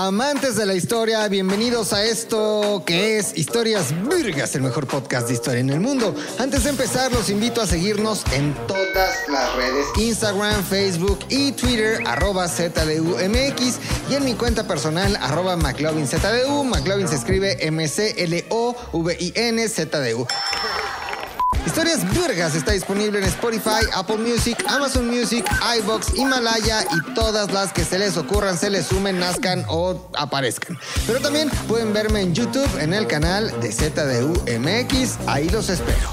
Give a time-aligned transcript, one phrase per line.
[0.00, 5.34] Amantes de la historia, bienvenidos a esto que es Historias Virgas, el mejor podcast de
[5.34, 6.14] historia en el mundo.
[6.38, 12.00] Antes de empezar, los invito a seguirnos en todas las redes, Instagram, Facebook y Twitter,
[12.06, 16.62] arroba ZDUMX y en mi cuenta personal, arroba McLovinZDU.
[16.62, 18.28] McLovin se escribe M-C-L-O-V-I-N-Z-D-U.
[21.56, 25.46] Historias Virgas está disponible en Spotify, Apple Music, Amazon Music,
[25.78, 30.78] iBox, Himalaya y todas las que se les ocurran, se les sumen, nazcan o aparezcan.
[31.06, 35.18] Pero también pueden verme en YouTube en el canal de ZDUMX.
[35.26, 36.08] Ahí los espero.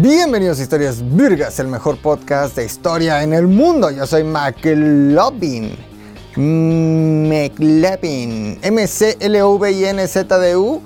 [0.00, 3.90] Bienvenidos a Historias Virgas, el mejor podcast de historia en el mundo.
[3.90, 5.97] Yo soy McLovin.
[6.38, 10.80] McLevin, M-C-L-V-I-N-Z-D-U.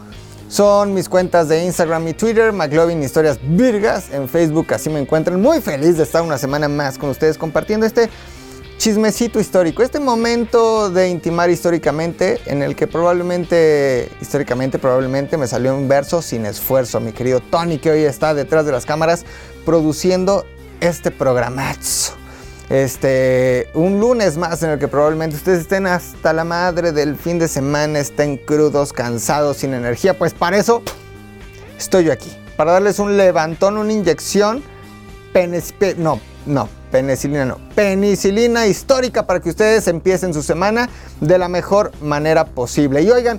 [0.49, 4.11] Son mis cuentas de Instagram y Twitter, McLovin Historias Virgas.
[4.13, 5.39] En Facebook así me encuentran.
[5.41, 8.09] Muy feliz de estar una semana más con ustedes compartiendo este
[8.79, 9.83] chismecito histórico.
[9.83, 16.23] Este momento de intimar históricamente en el que probablemente, históricamente probablemente me salió un verso
[16.23, 16.99] sin esfuerzo.
[16.99, 19.27] Mi querido Tony que hoy está detrás de las cámaras
[19.67, 20.47] produciendo
[20.81, 22.22] este programazo.
[22.73, 27.39] Este, un lunes más en el que probablemente ustedes estén hasta la madre del fin
[27.39, 30.17] de semana, estén crudos, cansados, sin energía.
[30.17, 30.83] Pues para eso
[31.77, 32.35] estoy yo aquí.
[32.57, 34.63] Para darles un levantón, una inyección,
[35.99, 40.89] no, no, penicilina no, penicilina histórica para que ustedes empiecen su semana
[41.21, 43.03] de la mejor manera posible.
[43.03, 43.39] Y oigan,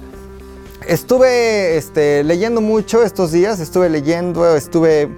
[0.87, 5.09] estuve este, leyendo mucho estos días, estuve leyendo, estuve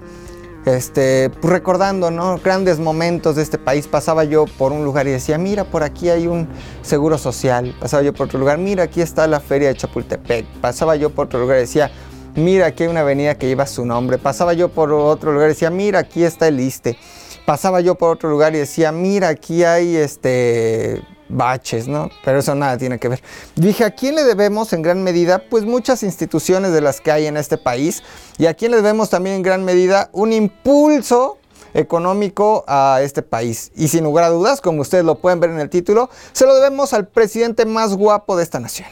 [0.66, 2.38] este, pues, recordando ¿no?
[2.38, 3.86] grandes momentos de este país.
[3.86, 6.48] Pasaba yo por un lugar y decía, mira, por aquí hay un
[6.82, 7.74] seguro social.
[7.80, 10.44] Pasaba yo por otro lugar, mira, aquí está la feria de Chapultepec.
[10.60, 11.90] Pasaba yo por otro lugar y decía,
[12.34, 14.18] mira, aquí hay una avenida que lleva su nombre.
[14.18, 16.98] Pasaba yo por otro lugar y decía, mira, aquí está el ISTE.
[17.46, 22.10] Pasaba yo por otro lugar y decía, mira, aquí hay este baches, ¿no?
[22.24, 23.22] Pero eso nada tiene que ver.
[23.54, 25.42] Dije, ¿a quién le debemos en gran medida?
[25.50, 28.02] Pues muchas instituciones de las que hay en este país
[28.38, 31.38] y a quién le debemos también en gran medida un impulso
[31.74, 33.70] económico a este país.
[33.76, 36.54] Y sin lugar a dudas, como ustedes lo pueden ver en el título, se lo
[36.54, 38.88] debemos al presidente más guapo de esta nación.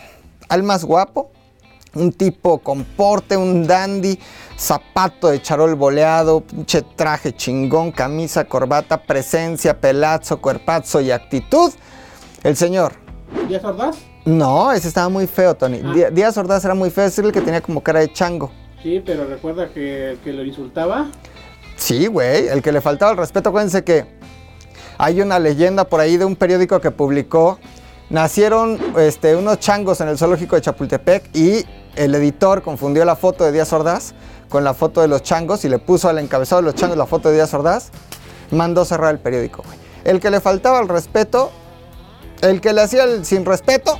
[0.48, 1.30] Al más guapo,
[1.94, 4.18] un tipo con porte, un dandy,
[4.58, 11.72] zapato de charol boleado, pinche traje chingón, camisa, corbata, presencia, pelazo, cuerpazo y actitud
[12.44, 12.92] el señor.
[13.48, 13.96] ¿Díaz Ordaz?
[14.24, 15.80] No, ese estaba muy feo, Tony.
[15.84, 16.10] Ah.
[16.10, 18.52] Díaz Ordaz era muy feo, es el que tenía como cara de chango.
[18.82, 21.10] Sí, pero recuerda que el que lo insultaba.
[21.76, 23.48] Sí, güey, el que le faltaba el respeto.
[23.48, 24.06] Acuérdense que
[24.98, 27.58] hay una leyenda por ahí de un periódico que publicó.
[28.10, 31.64] Nacieron este, unos changos en el zoológico de Chapultepec y
[31.96, 34.14] el editor confundió la foto de Díaz Ordaz
[34.50, 37.06] con la foto de los changos y le puso al encabezado de los changos la
[37.06, 37.90] foto de Díaz Ordaz.
[38.50, 39.78] Mandó cerrar el periódico, güey.
[40.04, 41.50] El que le faltaba el respeto
[42.42, 43.98] el que le hacía el sin respeto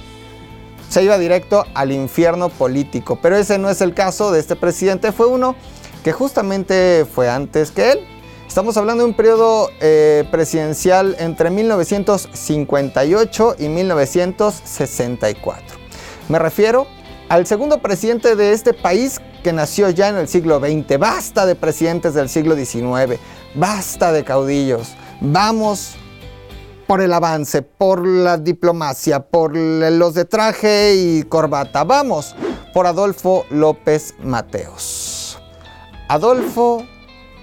[0.89, 3.19] se iba directo al infierno político.
[3.21, 5.56] Pero ese no es el caso de este presidente, fue uno
[6.05, 8.00] que justamente fue antes que él.
[8.47, 15.78] Estamos hablando de un periodo eh, presidencial entre 1958 y 1964.
[16.28, 16.87] Me refiero
[17.28, 20.99] al segundo presidente de este país que nació ya en el siglo XX.
[20.99, 23.19] Basta de presidentes del siglo XIX,
[23.55, 24.95] basta de caudillos.
[25.21, 25.97] Vamos
[26.87, 31.84] por el avance, por la diplomacia, por los de traje y corbata.
[31.84, 32.34] Vamos,
[32.72, 35.39] por Adolfo López Mateos.
[36.09, 36.84] Adolfo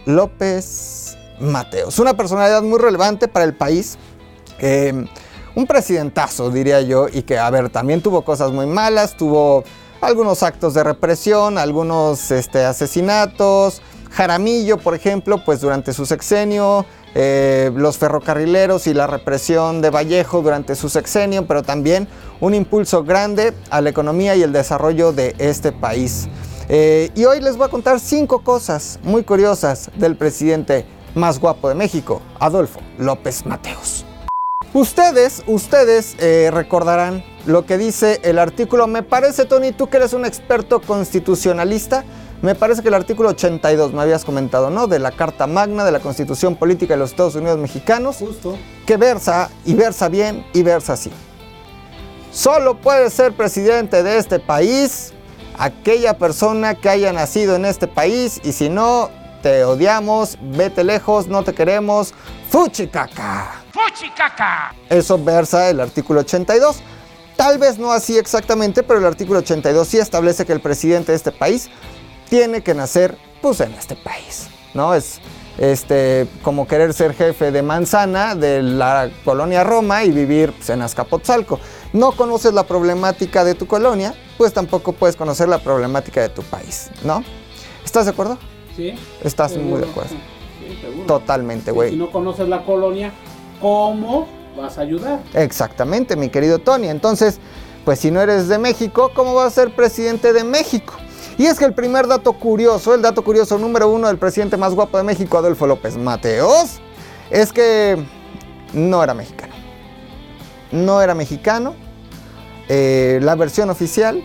[0.05, 3.97] López Mateos, una personalidad muy relevante para el país.
[4.59, 5.07] Em,
[5.55, 9.63] un presidentazo, diría yo, y que, a ver, también tuvo cosas muy malas, tuvo
[10.01, 13.81] algunos actos de represión, algunos este, asesinatos.
[14.11, 20.41] Jaramillo, por ejemplo, pues durante su sexenio eh, los ferrocarrileros y la represión de Vallejo
[20.41, 22.07] durante su sexenio, pero también
[22.39, 26.27] un impulso grande a la economía y el desarrollo de este país.
[26.69, 30.85] Eh, y hoy les voy a contar cinco cosas muy curiosas del presidente
[31.15, 34.05] más guapo de México, Adolfo López Mateos.
[34.73, 40.13] Ustedes, ustedes eh, recordarán lo que dice el artículo, me parece Tony, tú que eres
[40.13, 42.05] un experto constitucionalista,
[42.41, 44.87] me parece que el artículo 82, me habías comentado, ¿no?
[44.87, 48.17] De la Carta Magna de la Constitución Política de los Estados Unidos Mexicanos.
[48.17, 48.57] Justo.
[48.85, 51.11] Que versa, y versa bien, y versa así.
[52.31, 55.13] Solo puede ser presidente de este país
[55.57, 59.11] aquella persona que haya nacido en este país y si no,
[59.43, 62.13] te odiamos, vete lejos, no te queremos,
[62.49, 63.61] fuchicaca.
[63.71, 64.73] Fuchicaca.
[64.89, 66.81] Eso versa el artículo 82.
[67.35, 71.17] Tal vez no así exactamente, pero el artículo 82 sí establece que el presidente de
[71.17, 71.69] este país
[72.31, 74.93] tiene que nacer pues en este país, ¿no?
[74.95, 75.19] Es,
[75.57, 80.81] este, como querer ser jefe de manzana de la colonia Roma y vivir pues, en
[80.81, 81.59] Azcapotzalco.
[81.91, 86.41] No conoces la problemática de tu colonia, pues tampoco puedes conocer la problemática de tu
[86.41, 87.21] país, ¿no?
[87.83, 88.37] ¿Estás de acuerdo?
[88.77, 88.95] Sí.
[89.25, 89.69] Estás seguro.
[89.69, 90.11] muy de acuerdo.
[90.11, 91.03] Sí.
[91.05, 91.97] Totalmente, Si güey.
[91.97, 93.11] no conoces la colonia,
[93.59, 95.19] ¿cómo vas a ayudar?
[95.33, 96.87] Exactamente, mi querido Tony.
[96.87, 97.39] Entonces,
[97.83, 100.93] pues si no eres de México, ¿cómo vas a ser presidente de México?
[101.41, 104.75] Y es que el primer dato curioso, el dato curioso número uno del presidente más
[104.75, 106.79] guapo de México, Adolfo López Mateos,
[107.31, 107.97] es que
[108.73, 109.55] no era mexicano.
[110.71, 111.73] No era mexicano.
[112.69, 114.23] Eh, la versión oficial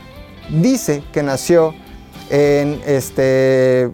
[0.51, 1.73] dice que nació
[2.29, 3.91] en este,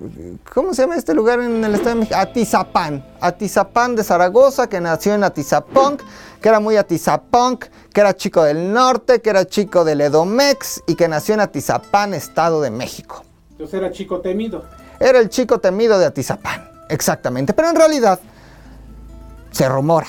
[0.53, 2.19] ¿cómo se llama este lugar en el Estado de México?
[2.19, 6.03] Atizapán, Atizapán de Zaragoza, que nació en Atizapunk,
[6.43, 10.97] que era muy Atizapunk, que era chico del norte, que era chico del Edomex y
[10.97, 13.25] que nació en Atizapán, Estado de México.
[13.53, 14.65] Entonces era chico temido.
[14.99, 18.21] Era el chico temido de Atizapán, exactamente, pero en realidad
[19.53, 20.09] se rumora,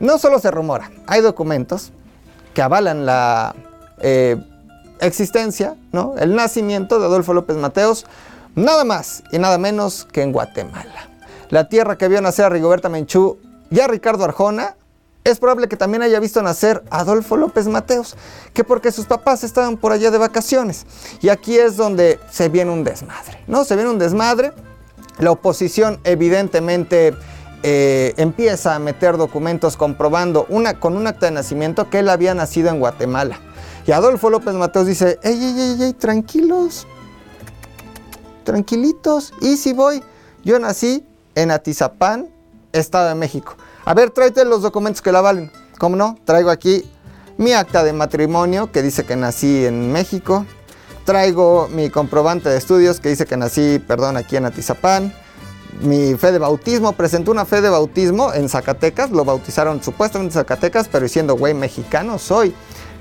[0.00, 1.92] no solo se rumora, hay documentos
[2.54, 3.54] que avalan la
[4.00, 4.36] eh,
[5.00, 6.14] existencia, ¿no?
[6.18, 8.06] el nacimiento de Adolfo López Mateos,
[8.54, 11.08] nada más y nada menos que en Guatemala.
[11.50, 13.38] La tierra que vio nacer a Rigoberta Menchú
[13.70, 14.76] y a Ricardo Arjona,
[15.24, 18.14] es probable que también haya visto nacer Adolfo López Mateos,
[18.52, 20.84] que porque sus papás estaban por allá de vacaciones.
[21.22, 23.64] Y aquí es donde se viene un desmadre, ¿no?
[23.64, 24.52] Se viene un desmadre.
[25.18, 27.14] La oposición evidentemente
[27.62, 32.34] eh, empieza a meter documentos comprobando una, con un acta de nacimiento que él había
[32.34, 33.38] nacido en Guatemala.
[33.86, 36.86] Y Adolfo López Mateos dice, ey, ey, ey, ey, tranquilos,
[38.44, 40.02] tranquilitos, y si voy,
[40.42, 42.28] yo nací en Atizapán,
[42.72, 43.56] Estado de México.
[43.86, 45.50] A ver, tráete los documentos que la valen.
[45.78, 46.16] ¿Cómo no?
[46.24, 46.88] Traigo aquí
[47.36, 50.46] mi acta de matrimonio que dice que nací en México.
[51.04, 55.12] Traigo mi comprobante de estudios que dice que nací, perdón, aquí en Atizapán.
[55.82, 60.40] Mi fe de bautismo, presentó una fe de bautismo en Zacatecas, lo bautizaron supuestamente en
[60.40, 62.54] Zacatecas, pero diciendo, güey, mexicano soy.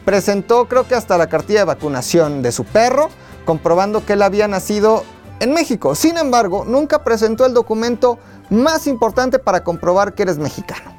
[0.03, 3.09] Presentó creo que hasta la cartilla de vacunación de su perro,
[3.45, 5.05] comprobando que él había nacido
[5.39, 5.95] en México.
[5.95, 8.17] Sin embargo, nunca presentó el documento
[8.49, 10.91] más importante para comprobar que eres mexicano,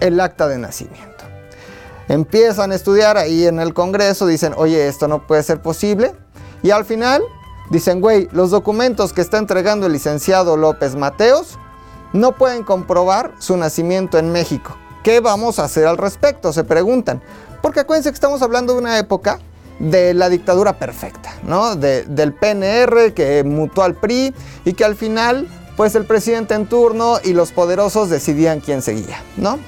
[0.00, 1.24] el acta de nacimiento.
[2.08, 6.14] Empiezan a estudiar ahí en el Congreso, dicen, oye, esto no puede ser posible.
[6.62, 7.22] Y al final
[7.70, 11.58] dicen, güey, los documentos que está entregando el licenciado López Mateos
[12.14, 14.74] no pueden comprobar su nacimiento en México.
[15.02, 16.52] ¿Qué vamos a hacer al respecto?
[16.52, 17.22] Se preguntan.
[17.60, 19.38] Porque acuérdense que estamos hablando de una época
[19.78, 21.76] de la dictadura perfecta, ¿no?
[21.76, 24.34] De- del PNR que mutó al PRI
[24.64, 25.46] y que al final,
[25.76, 29.58] pues el presidente en turno y los poderosos decidían quién seguía, ¿no?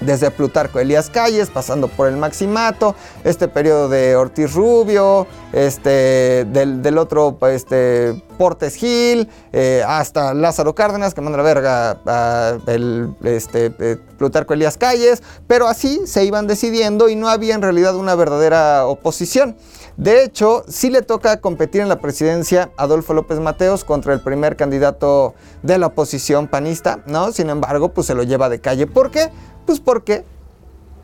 [0.00, 6.98] Desde Plutarco Elías Calles, pasando por el Maximato, este periodo de Ortiz Rubio, este, del,
[6.98, 13.72] otro, este, Portes Gil, eh, hasta Lázaro Cárdenas, que manda la verga a el, este,
[13.78, 18.14] eh, Plutarco Elías Calles, pero así se iban decidiendo y no había en realidad una
[18.14, 19.56] verdadera oposición.
[19.98, 24.54] De hecho, sí le toca competir en la presidencia Adolfo López Mateos contra el primer
[24.54, 25.34] candidato
[25.64, 27.32] de la oposición panista, ¿no?
[27.32, 28.86] Sin embargo, pues se lo lleva de calle.
[28.86, 29.28] ¿Por qué?
[29.68, 30.24] Pues porque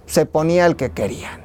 [0.07, 1.43] se ponía el que querían.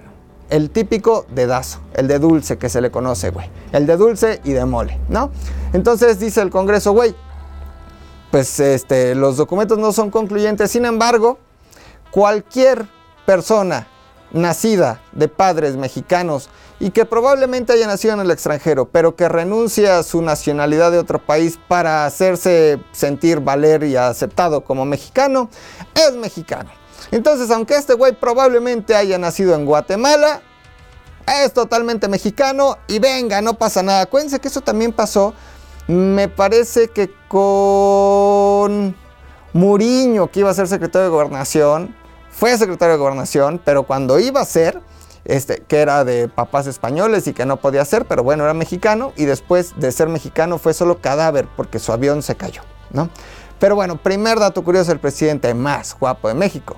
[0.49, 3.49] El típico dedazo, el de dulce que se le conoce, güey.
[3.73, 5.29] El de dulce y de mole, ¿no?
[5.73, 7.13] Entonces dice el Congreso, güey,
[8.31, 10.71] pues este, los documentos no son concluyentes.
[10.71, 11.39] Sin embargo,
[12.09, 12.87] cualquier
[13.25, 13.87] persona
[14.31, 16.49] nacida de padres mexicanos
[16.79, 20.99] y que probablemente haya nacido en el extranjero, pero que renuncia a su nacionalidad de
[20.99, 25.49] otro país para hacerse sentir valer y aceptado como mexicano,
[25.93, 26.78] es mexicano.
[27.11, 30.41] Entonces, aunque este güey probablemente haya nacido en Guatemala,
[31.43, 34.01] es totalmente mexicano y venga, no pasa nada.
[34.01, 35.33] Acuérdense que eso también pasó,
[35.87, 38.95] me parece que con
[39.53, 41.95] Muriño, que iba a ser secretario de gobernación,
[42.31, 44.81] fue secretario de gobernación, pero cuando iba a ser,
[45.25, 49.13] este, que era de papás españoles y que no podía ser, pero bueno, era mexicano,
[49.15, 53.09] y después de ser mexicano fue solo cadáver porque su avión se cayó, ¿no?
[53.59, 56.77] Pero bueno, primer dato curioso, el presidente más guapo de México.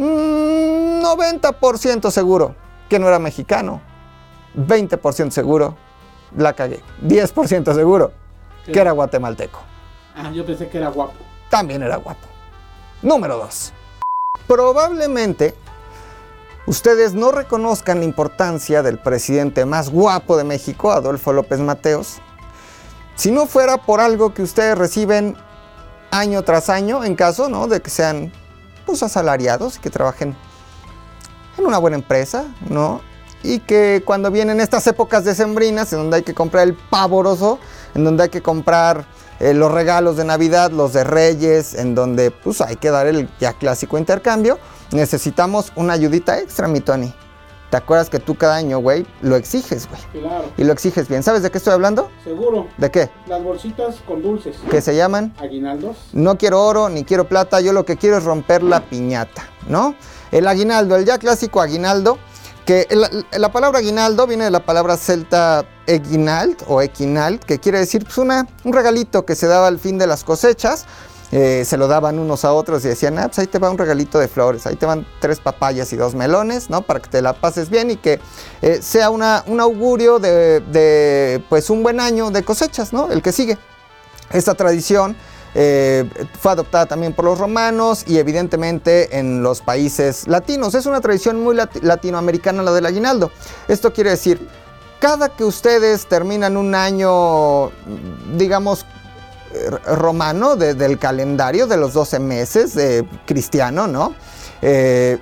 [0.00, 2.54] Mm, 90% seguro
[2.88, 3.82] que no era mexicano.
[4.56, 5.76] 20% seguro,
[6.34, 6.80] la cagué.
[7.02, 8.10] 10% seguro
[8.64, 8.72] ¿Qué?
[8.72, 9.60] que era guatemalteco.
[10.16, 11.12] Ah, yo pensé que era guapo.
[11.50, 12.26] También era guapo.
[13.02, 13.72] Número 2.
[14.46, 15.54] Probablemente
[16.66, 22.20] ustedes no reconozcan la importancia del presidente más guapo de México, Adolfo López Mateos,
[23.16, 25.36] si no fuera por algo que ustedes reciben
[26.10, 27.66] año tras año, en caso ¿no?
[27.66, 28.32] de que sean
[28.86, 30.36] pues, asalariados que trabajen
[31.58, 33.00] en una buena empresa, ¿no?
[33.42, 37.58] Y que cuando vienen estas épocas decembrinas, en donde hay que comprar el pavoroso,
[37.94, 39.06] en donde hay que comprar
[39.40, 43.28] eh, los regalos de Navidad, los de Reyes, en donde pues hay que dar el
[43.38, 44.58] ya clásico intercambio,
[44.92, 47.14] necesitamos una ayudita extra, mi Tony.
[47.70, 50.00] ¿Te acuerdas que tú cada año, güey, lo exiges, güey?
[50.24, 50.50] Claro.
[50.56, 51.22] Y lo exiges bien.
[51.22, 52.10] ¿Sabes de qué estoy hablando?
[52.24, 52.66] Seguro.
[52.76, 53.10] ¿De qué?
[53.28, 54.56] Las bolsitas con dulces.
[54.68, 55.32] ¿Qué se llaman?
[55.38, 55.96] Aguinaldos.
[56.12, 59.94] No quiero oro ni quiero plata, yo lo que quiero es romper la piñata, ¿no?
[60.32, 62.18] El aguinaldo, el ya clásico aguinaldo,
[62.66, 63.08] que la,
[63.38, 68.18] la palabra aguinaldo viene de la palabra celta eguinald o equinald, que quiere decir pues
[68.18, 70.86] una, un regalito que se daba al fin de las cosechas.
[71.32, 73.78] Eh, se lo daban unos a otros y decían, ah, pues ahí te va un
[73.78, 76.82] regalito de flores, ahí te van tres papayas y dos melones, ¿no?
[76.82, 78.20] Para que te la pases bien y que
[78.62, 83.10] eh, sea una, un augurio de, de, pues, un buen año de cosechas, ¿no?
[83.12, 83.58] El que sigue.
[84.32, 85.16] Esta tradición
[85.54, 86.08] eh,
[86.40, 90.74] fue adoptada también por los romanos y evidentemente en los países latinos.
[90.74, 93.30] Es una tradición muy lat latinoamericana la del aguinaldo.
[93.68, 94.48] Esto quiere decir,
[95.00, 97.70] cada que ustedes terminan un año,
[98.36, 98.84] digamos,
[99.86, 104.14] romano de, del calendario de los 12 meses de cristiano, ¿no?
[104.62, 105.18] Eh,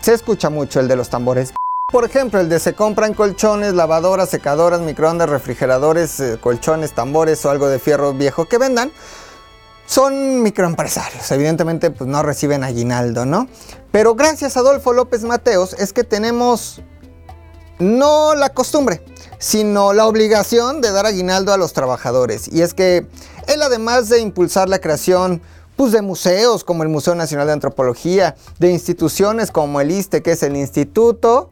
[0.00, 1.52] se escucha mucho el de los tambores.
[1.90, 7.50] Por ejemplo, el de se compran colchones, lavadoras, secadoras, microondas, refrigeradores, eh, colchones, tambores o
[7.50, 8.92] algo de fierro viejo que vendan.
[9.86, 13.48] Son microempresarios, evidentemente pues no reciben aguinaldo, ¿no?
[13.90, 16.82] Pero gracias a Adolfo López Mateos es que tenemos
[17.78, 19.02] no la costumbre,
[19.38, 22.48] sino la obligación de dar aguinaldo a los trabajadores.
[22.52, 23.06] Y es que
[23.48, 25.42] él además de impulsar la creación
[25.76, 30.32] pues, de museos como el Museo Nacional de Antropología, de instituciones como el ISTE, que
[30.32, 31.50] es el Instituto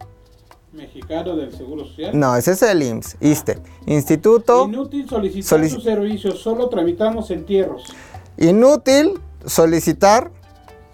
[0.77, 2.19] Mexicano del Seguro Social.
[2.19, 3.59] No, ese es el IMSS, ISTE.
[3.87, 4.67] Instituto.
[4.67, 7.85] Inútil solicitar Solic sus servicios, solo tramitamos entierros.
[8.37, 10.31] Inútil solicitar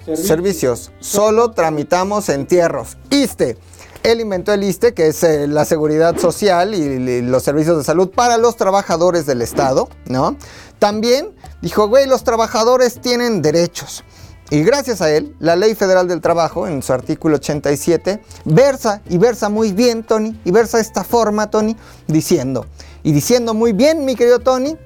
[0.05, 0.93] servicios, servicios.
[1.01, 2.97] solo tramitamos entierros.
[3.11, 3.57] ISTE.
[4.03, 8.11] Él inventó el ISTE, que es eh, la seguridad social y, los servicios de salud
[8.11, 10.37] para los trabajadores del Estado, ¿no?
[10.81, 11.31] También
[11.61, 14.03] dijo, güey, los trabajadores tienen derechos.
[14.51, 19.19] Y gracias a él, la Ley Federal del Trabajo, en su artículo 87, versa, y
[19.19, 22.67] versa muy bien, Tony, y versa esta forma, Tony, diciendo,
[23.03, 24.77] y diciendo muy bien, mi querido Tony,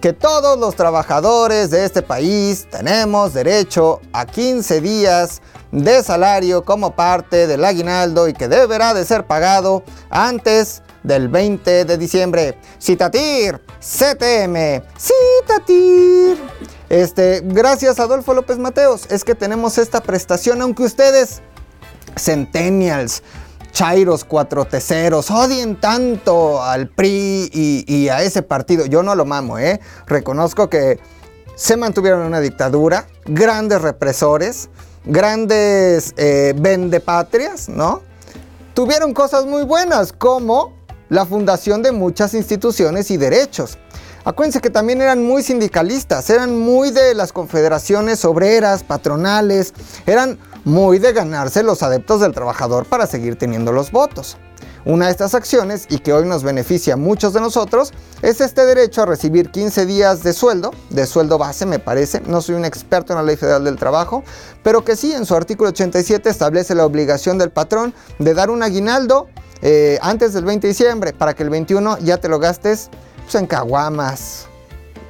[0.00, 5.40] que todos los trabajadores de este país tenemos derecho a 15 días
[5.72, 11.84] de salario como parte del aguinaldo y que deberá de ser pagado antes del 20
[11.84, 12.58] de diciembre.
[12.78, 16.38] Citatir, CTM, Citatir.
[16.88, 21.40] Este, gracias Adolfo López Mateos, es que tenemos esta prestación, aunque ustedes,
[22.16, 23.22] centennials,
[23.76, 28.86] chairos, cuatro teceros, odien tanto al PRI y, y, a ese partido.
[28.86, 29.80] Yo no lo mamo, ¿eh?
[30.06, 30.98] Reconozco que
[31.56, 34.70] se mantuvieron en una dictadura, grandes represores,
[35.04, 38.00] grandes eh, vendepatrias, ¿no?
[38.72, 40.72] Tuvieron cosas muy buenas, como
[41.10, 43.76] la fundación de muchas instituciones y derechos.
[44.24, 49.74] Acuérdense que también eran muy sindicalistas, eran muy de las confederaciones obreras, patronales,
[50.06, 54.36] eran muy de ganarse los adeptos del trabajador para seguir teniendo los votos.
[54.84, 58.66] Una de estas acciones, y que hoy nos beneficia a muchos de nosotros, es este
[58.66, 62.64] derecho a recibir 15 días de sueldo, de sueldo base me parece, no soy un
[62.64, 64.24] experto en la Ley Federal del Trabajo,
[64.64, 68.64] pero que sí en su artículo 87 establece la obligación del patrón de dar un
[68.64, 69.28] aguinaldo
[69.62, 72.90] eh, antes del 20 de diciembre para que el 21 ya te lo gastes
[73.22, 74.46] pues, en caguamas,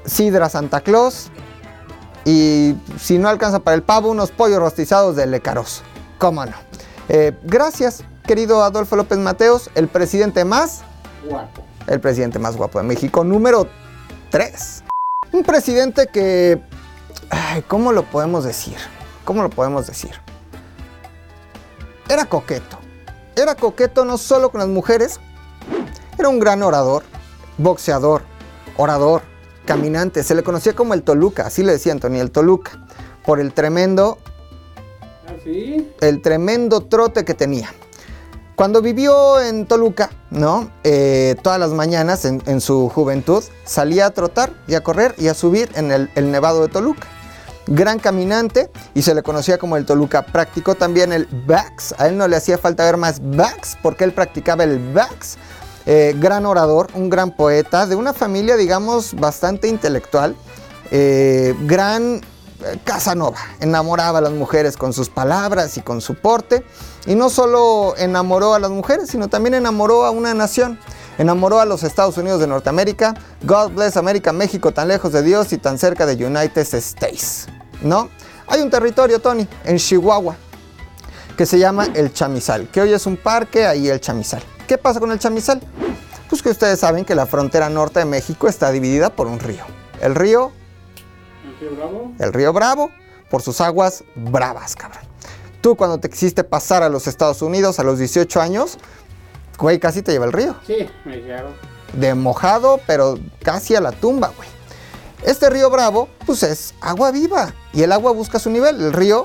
[0.05, 1.31] sidra Santa Claus
[2.27, 5.83] y si no alcanza para el pavo, unos pollos rostizados de Lecaros.
[6.19, 6.57] ¿Cómo no?
[7.09, 10.83] Eh, gracias, querido Adolfo López Mateos, el presidente más
[11.25, 11.63] guapo.
[11.87, 13.69] El presidente más guapo de México, número
[14.31, 14.83] 3.
[15.33, 16.61] Un presidente que...
[17.31, 18.77] Ay, ¿Cómo lo podemos decir?
[19.25, 20.21] ¿Cómo lo podemos decir?
[22.09, 22.79] Era coqueto.
[23.37, 25.21] Era coqueto no solo con las mujeres,
[26.19, 27.05] era un gran orador,
[27.57, 28.23] boxeador,
[28.77, 29.23] orador,
[29.67, 30.23] caminante.
[30.23, 32.87] Se le conocía como el Toluca, así le decía Antonio, el Toluca,
[33.27, 34.17] por el tremendo,
[35.29, 35.93] ¿Ah, sí?
[36.01, 37.71] el tremendo trote que tenía.
[38.57, 40.71] Cuando vivió en Toluca, ¿no?
[40.83, 45.29] Eh, todas las mañanas en, en, su juventud salía a trotar y a correr y
[45.29, 47.07] a subir en el, el, nevado de Toluca.
[47.67, 50.25] Gran caminante y se le conocía como el Toluca.
[50.25, 51.95] Practicó también el backs.
[51.99, 55.37] A él no le hacía falta ver más backs porque él practicaba el backs.
[55.89, 60.35] Eh, gran orador, un gran poeta, de una familia, digamos, bastante intelectual,
[60.91, 62.21] eh, gran
[62.65, 66.67] eh, Casanova, enamoraba a las mujeres con sus palabras y con su porte,
[67.07, 70.79] y no solo enamoró a las mujeres, sino también enamoró a una nación.
[71.19, 73.15] Enamoró a los Estados Unidos de Norteamérica.
[73.43, 77.47] God bless América, México, tan lejos de Dios y tan cerca de United States.
[77.81, 78.11] ¿No?
[78.49, 80.37] Hay un territorio, Tony, en Chihuahua,
[81.37, 84.43] que se llama el Chamizal, que hoy es un parque, ahí el Chamizal.
[84.67, 85.61] ¿Qué pasa con el chamizal?
[86.29, 89.65] Pues que ustedes saben que la frontera norte de México está dividida por un río.
[90.01, 90.53] El río,
[91.45, 92.13] ¿El río Bravo?
[92.19, 92.91] el río Bravo,
[93.31, 95.03] por sus aguas bravas, cabrón.
[95.61, 98.79] Tú cuando te quisiste pasar a los Estados Unidos a los 18 años,
[99.59, 100.57] güey, casi te lleva el río.
[100.67, 101.53] Sí, me dijeron.
[101.93, 104.49] De mojado, pero casi a la tumba, güey.
[105.23, 107.55] Este río Bravo, pues es agua viva.
[107.73, 108.81] Y el agua busca su nivel.
[108.81, 109.25] El río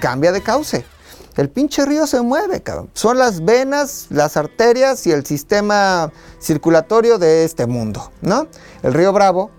[0.00, 0.84] cambia de cauce.
[1.36, 2.90] El pinche río se mueve, cabrón.
[2.94, 8.46] Son las venas, las arterias y el sistema circulatorio de este mundo, ¿no?
[8.82, 9.50] El río Bravo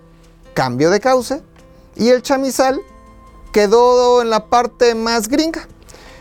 [0.54, 1.42] cambió de cauce
[1.94, 2.80] y el chamizal
[3.52, 5.68] quedó en la parte más gringa.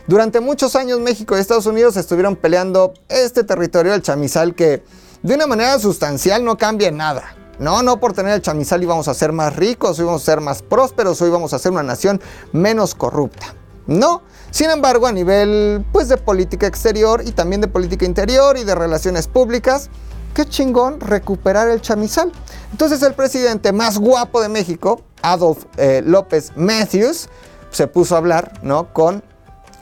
[0.08, 4.84] Durante muchos años México y Estados Unidos estuvieron peleando este territorio, el chamizal, que
[5.24, 7.36] de una manera sustancial no cambia nada.
[7.60, 10.42] No, no por tener el chamizal íbamos a ser más ricos, hoy vamos a ser
[10.42, 12.22] más prósperos, hoy vamos a ser una nación
[12.52, 13.56] menos corrupta.
[13.88, 18.64] No, sin embargo, a nivel pues de política exterior y también de política interior y
[18.64, 19.90] de relaciones públicas,
[20.34, 22.32] qué chingón recuperar el chamizal.
[22.72, 27.30] Entonces el presidente más guapo de México, Adolf eh, López Matthews,
[27.70, 28.94] se puso a hablar, ¿no?
[28.94, 29.24] Con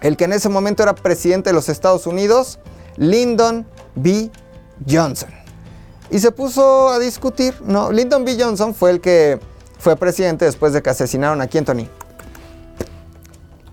[0.01, 2.60] el que en ese momento era presidente de los Estados Unidos,
[2.98, 4.29] Lyndon B.
[4.89, 5.29] Johnson.
[6.12, 7.91] Y se puso a discutir, ¿no?
[7.91, 8.38] Lyndon B.
[8.39, 9.39] Johnson fue el que
[9.79, 11.89] fue presidente después de que asesinaron a Tony?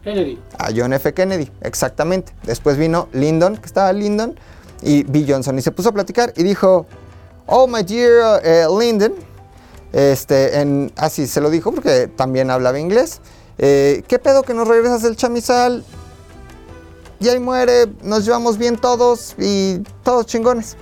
[0.02, 0.40] Kennedy.
[0.58, 1.12] A John F.
[1.12, 2.32] Kennedy, exactamente.
[2.44, 4.34] Después vino Lyndon, que estaba Lyndon,
[4.82, 5.24] y B.
[5.28, 5.58] Johnson.
[5.58, 6.86] Y se puso a platicar y dijo,
[7.46, 9.14] oh, my dear eh, Lyndon,
[9.92, 13.20] este, en, así se lo dijo porque también hablaba inglés.
[13.58, 15.84] eh, ¿Qué pedo que nos regresas el chamizal?
[17.18, 20.76] Y ahí muere, nos llevamos bien todos y todos chingones.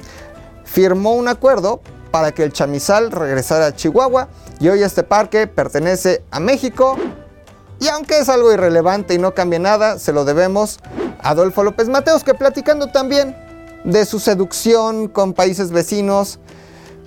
[0.65, 1.81] Firmó un acuerdo
[2.13, 4.29] para que el chamizal regresara a Chihuahua
[4.61, 6.97] y hoy este parque pertenece a México
[7.81, 10.79] y aunque es algo irrelevante y no cambia nada, se lo debemos
[11.21, 13.37] a Adolfo López Mateos, que platicando también
[13.85, 16.41] de su seducción con países vecinos,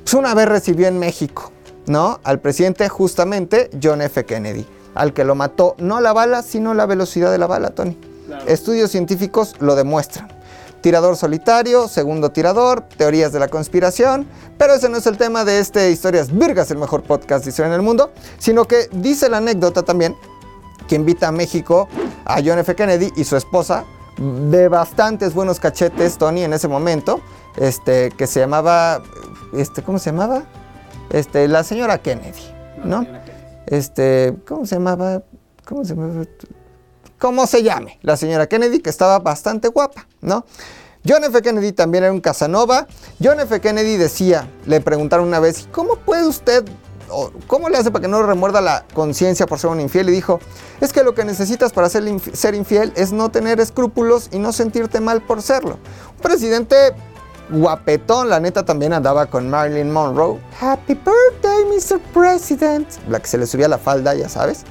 [0.04, 1.52] pues una vez recibió en México,
[1.88, 2.20] ¿no?
[2.24, 4.26] Al presidente justamente John F.
[4.26, 7.98] Kennedy, al que lo mató no la bala, sino la velocidad de la bala, Tony.
[8.28, 8.48] Claro.
[8.48, 10.30] Estudios científicos lo demuestran.
[10.82, 14.26] Tirador solitario, segundo tirador, teorías de la conspiración,
[14.58, 17.68] pero ese no es el tema de este Historias Virgas, el mejor podcast de historia
[17.68, 20.16] en el mundo, sino que dice la anécdota también
[20.88, 21.88] que invita a México
[22.26, 22.76] a John F.
[22.76, 23.86] Kennedy y su esposa,
[24.18, 27.22] de bastantes buenos cachetes, Tony, en ese momento,
[27.58, 29.02] este, que se llamaba,
[29.54, 30.44] este, ¿cómo se llamaba?
[31.10, 32.44] Este, la señora Kennedy,
[32.84, 33.06] ¿no?
[33.66, 35.24] Este, ¿cómo se llamaba?
[35.66, 36.26] ¿Cómo se llamaba?
[37.18, 38.00] ¿Cómo se llame?
[38.02, 40.46] La señora Kennedy, que estaba bastante guapa, ¿no?
[41.08, 41.42] John F.
[41.42, 42.88] Kennedy también era un Casanova.
[43.22, 43.60] John F.
[43.60, 46.64] Kennedy decía, le preguntaron una vez, ¿cómo puede usted,
[47.48, 50.10] cómo le hace para que no remuerda la conciencia por ser un infiel?
[50.10, 50.40] Y dijo,
[50.80, 54.40] es que lo que necesitas para ser, inf- ser infiel es no tener escrúpulos y
[54.40, 55.78] no sentirte mal por serlo.
[56.16, 56.76] Un presidente
[57.50, 60.40] guapetón, la neta también andaba con Marilyn Monroe.
[60.60, 62.00] Happy birthday, Mr.
[62.14, 62.88] President.
[63.10, 64.62] La que se le subía la falda, ya sabes.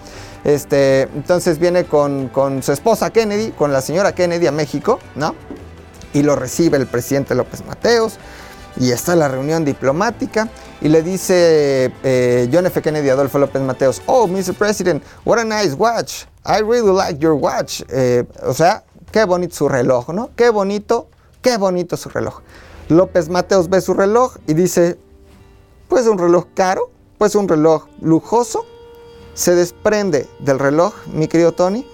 [0.44, 2.30] Este, entonces viene con
[2.62, 5.34] su esposa Kennedy, con la señora Kennedy a México, ¿no?
[6.14, 8.18] Y lo recibe el presidente López Mateos.
[8.80, 10.48] Y está la reunión diplomática.
[10.80, 12.80] Y le dice eh, John F.
[12.80, 14.54] Kennedy Adolfo López Mateos, oh, Mr.
[14.54, 16.24] President, what a nice watch.
[16.46, 17.82] I really like your watch.
[17.90, 20.30] Eh, o sea, qué bonito su reloj, ¿no?
[20.34, 21.08] Qué bonito,
[21.42, 22.40] qué bonito su reloj.
[22.88, 24.98] López Mateos ve su reloj y dice,
[25.88, 28.64] pues un reloj caro, pues un reloj lujoso.
[29.34, 31.86] Se desprende del reloj, mi querido Tony,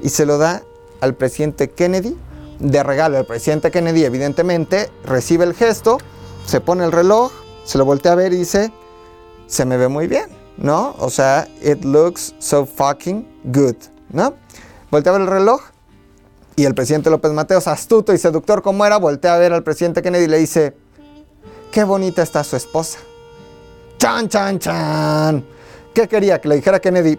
[0.00, 0.62] y se lo da
[1.00, 2.16] al presidente Kennedy
[2.58, 3.18] de regalo.
[3.18, 5.98] El presidente Kennedy, evidentemente, recibe el gesto,
[6.46, 7.32] se pone el reloj,
[7.64, 8.72] se lo voltea a ver y dice:
[9.46, 10.94] Se me ve muy bien, ¿no?
[10.98, 13.76] O sea, it looks so fucking good,
[14.10, 14.34] ¿no?
[14.90, 15.60] Voltea a ver el reloj
[16.56, 20.02] y el presidente López Mateos, astuto y seductor como era, voltea a ver al presidente
[20.02, 20.76] Kennedy y le dice:
[21.72, 22.98] Qué bonita está su esposa.
[23.98, 25.44] Chan, chan, chan.
[25.94, 26.40] ¿Qué quería?
[26.40, 27.18] Que le dijera Kennedy,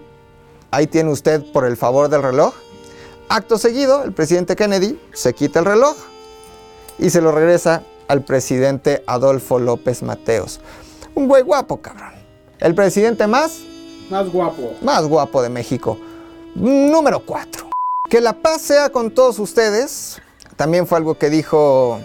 [0.71, 2.53] ahí tiene usted por el favor del reloj.
[3.29, 5.95] Acto seguido, el presidente Kennedy se quita el reloj
[6.99, 10.59] y se lo regresa al presidente Adolfo López Mateos.
[11.15, 12.13] Un güey guapo, cabrón.
[12.59, 13.59] El presidente más,
[14.09, 14.73] Más guapo.
[14.81, 15.97] más guapo de México.
[16.53, 17.69] Número 4.
[18.09, 20.21] Que la paz sea con todos ustedes.
[20.55, 21.99] También fue algo que dijo,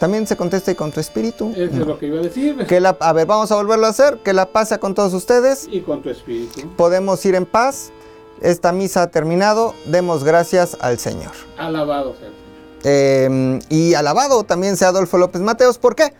[0.00, 1.52] también se contesta y con tu espíritu.
[1.54, 2.66] Eso es lo que iba a decir.
[2.66, 4.18] Que la, a ver, vamos a volverlo a hacer.
[4.24, 5.68] Que la paz sea con todos ustedes.
[5.70, 6.68] Y con tu espíritu.
[6.76, 7.92] Podemos ir en paz.
[8.42, 9.74] Esta misa ha terminado.
[9.86, 11.32] Demos gracias al Señor.
[11.56, 12.42] Alabado sea el Señor.
[12.84, 15.78] Eh, y alabado también sea Adolfo López Mateos.
[15.78, 16.12] ¿Por qué?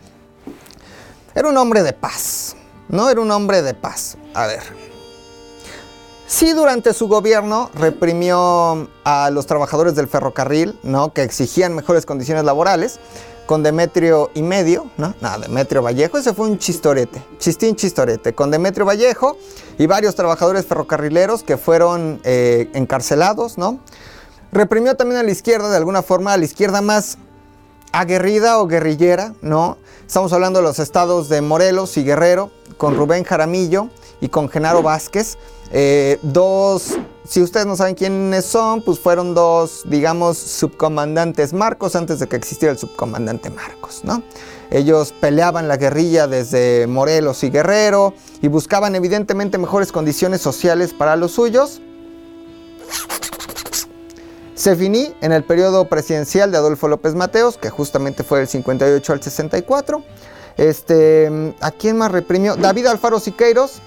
[1.35, 2.55] Era un hombre de paz.
[2.87, 4.17] No era un hombre de paz.
[4.33, 4.63] A ver.
[6.27, 11.13] Sí, durante su gobierno reprimió a los trabajadores del ferrocarril, ¿no?
[11.13, 12.99] Que exigían mejores condiciones laborales.
[13.45, 15.13] Con Demetrio y medio, ¿no?
[15.21, 19.37] No, Demetrio Vallejo, ese fue un chistorete, chistín chistorete, con Demetrio Vallejo
[19.77, 23.79] y varios trabajadores ferrocarrileros que fueron eh, encarcelados, ¿no?
[24.51, 27.17] Reprimió también a la izquierda, de alguna forma, a la izquierda más
[27.93, 29.77] aguerrida o guerrillera, ¿no?
[30.05, 33.87] Estamos hablando de los estados de Morelos y Guerrero, con Rubén Jaramillo
[34.19, 35.37] y con Genaro Vázquez.
[35.71, 42.19] Eh, dos, si ustedes no saben quiénes son, pues fueron dos, digamos, subcomandantes Marcos antes
[42.19, 44.23] de que existiera el subcomandante Marcos, ¿no?
[44.71, 51.15] Ellos peleaban la guerrilla desde Morelos y Guerrero y buscaban evidentemente mejores condiciones sociales para
[51.15, 51.79] los suyos.
[54.55, 59.13] Se finí en el periodo presidencial de Adolfo López Mateos, que justamente fue del 58
[59.13, 60.03] al 64.
[60.57, 62.55] Este, ¿A quién más reprimió?
[62.55, 63.81] David Alfaro Siqueiros,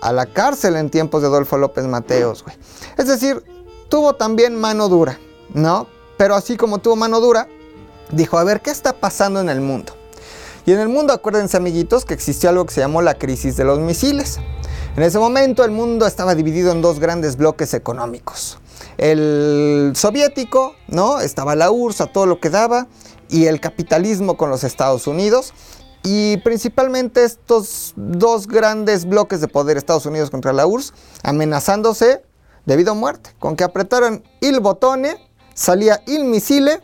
[0.00, 2.56] a la cárcel en tiempos de Adolfo López Mateos, güey.
[2.96, 3.42] Es decir,
[3.88, 5.18] tuvo también mano dura,
[5.54, 5.88] ¿no?
[6.16, 7.48] Pero así como tuvo mano dura,
[8.12, 9.92] dijo, a ver, ¿qué está pasando en el mundo?
[10.66, 13.64] Y en el mundo, acuérdense amiguitos, que existió algo que se llamó la crisis de
[13.64, 14.38] los misiles.
[14.96, 18.58] En ese momento el mundo estaba dividido en dos grandes bloques económicos.
[18.98, 21.20] El soviético, ¿no?
[21.20, 22.86] Estaba la URSS a todo lo que daba,
[23.28, 25.52] y el capitalismo con los Estados Unidos.
[26.02, 30.92] Y principalmente estos dos grandes bloques de poder, Estados Unidos contra la URSS,
[31.24, 32.22] amenazándose
[32.64, 33.30] debido a muerte.
[33.38, 35.16] Con que apretaran el botone,
[35.54, 36.80] salía el misile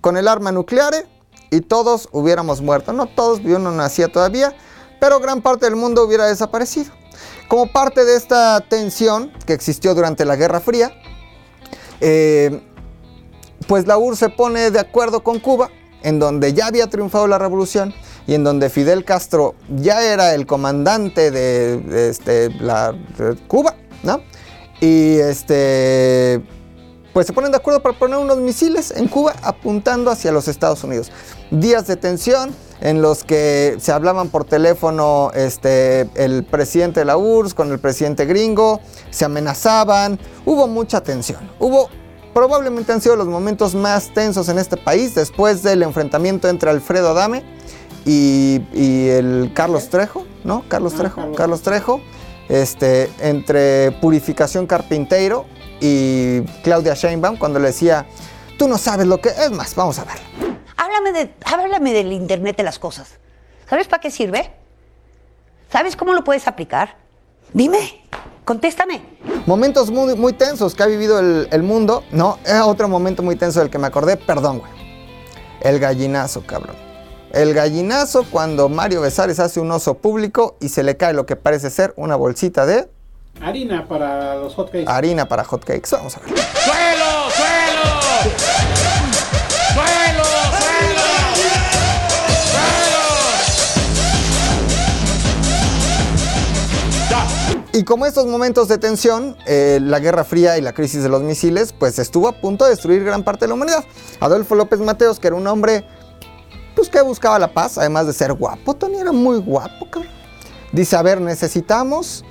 [0.00, 1.06] con el arma nuclear
[1.50, 2.92] y todos hubiéramos muerto.
[2.92, 4.54] No todos, yo no nacía todavía,
[5.00, 6.92] pero gran parte del mundo hubiera desaparecido.
[7.48, 10.92] Como parte de esta tensión que existió durante la Guerra Fría,
[12.00, 12.60] eh,
[13.66, 15.70] pues la URSS se pone de acuerdo con Cuba,
[16.02, 17.92] en donde ya había triunfado la revolución
[18.26, 22.94] y en donde Fidel Castro ya era el comandante de, este, la,
[23.46, 24.20] Cuba, ¿no?
[24.80, 26.40] Y este,
[27.12, 30.84] pues se ponen de acuerdo para poner unos misiles en Cuba apuntando hacia los Estados
[30.84, 31.10] Unidos.
[31.50, 37.16] Días de tensión en los que se hablaban por teléfono este, el presidente de la
[37.16, 38.80] URSS con el presidente gringo,
[39.10, 41.50] se amenazaban, hubo mucha tensión.
[41.58, 41.88] Hubo
[42.34, 47.10] probablemente han sido los momentos más tensos en este país después del enfrentamiento entre Alfredo
[47.10, 47.42] Adame
[48.04, 48.60] y,
[49.08, 50.64] el Carlos Trejo, ¿no?
[50.68, 51.62] Carlos ah, Trejo, Carlos.
[51.62, 52.00] Trejo,
[52.48, 55.46] este, entre Purificación Carpinteiro
[55.80, 58.06] y Claudia Sheinbaum, cuando le decía,
[58.58, 60.47] tú no sabes lo que es más, vamos a ver.
[60.98, 63.18] Háblame, de, háblame del Internet de las cosas.
[63.70, 64.50] ¿Sabes para qué sirve?
[65.70, 66.96] ¿Sabes cómo lo puedes aplicar?
[67.52, 68.02] Dime,
[68.44, 69.02] contéstame.
[69.46, 72.40] Momentos muy, muy tensos que ha vivido el, el mundo, ¿no?
[72.44, 74.72] Es otro momento muy tenso del que me acordé, perdón, güey.
[75.60, 76.74] El gallinazo, cabrón.
[77.32, 81.36] El gallinazo cuando Mario Besares hace un oso público y se le cae lo que
[81.36, 82.90] parece ser una bolsita de...
[83.40, 84.88] Harina para los hotcakes.
[84.88, 85.90] Harina para hotcakes.
[85.92, 86.30] Vamos a ver.
[86.30, 87.30] ¡Suelo!
[87.30, 88.02] ¡Suelo!
[88.02, 88.57] ¡Suelo!
[97.72, 101.22] Y como estos momentos de tensión, eh, la Guerra Fría y la crisis de los
[101.22, 103.84] misiles, pues estuvo a punto de destruir gran parte de la humanidad.
[104.20, 105.84] Adolfo López Mateos, que era un hombre
[106.74, 108.74] pues que buscaba la paz, además de ser guapo.
[108.74, 110.12] Tony era muy guapo, cabrón.
[110.72, 112.24] Dice, a ver, necesitamos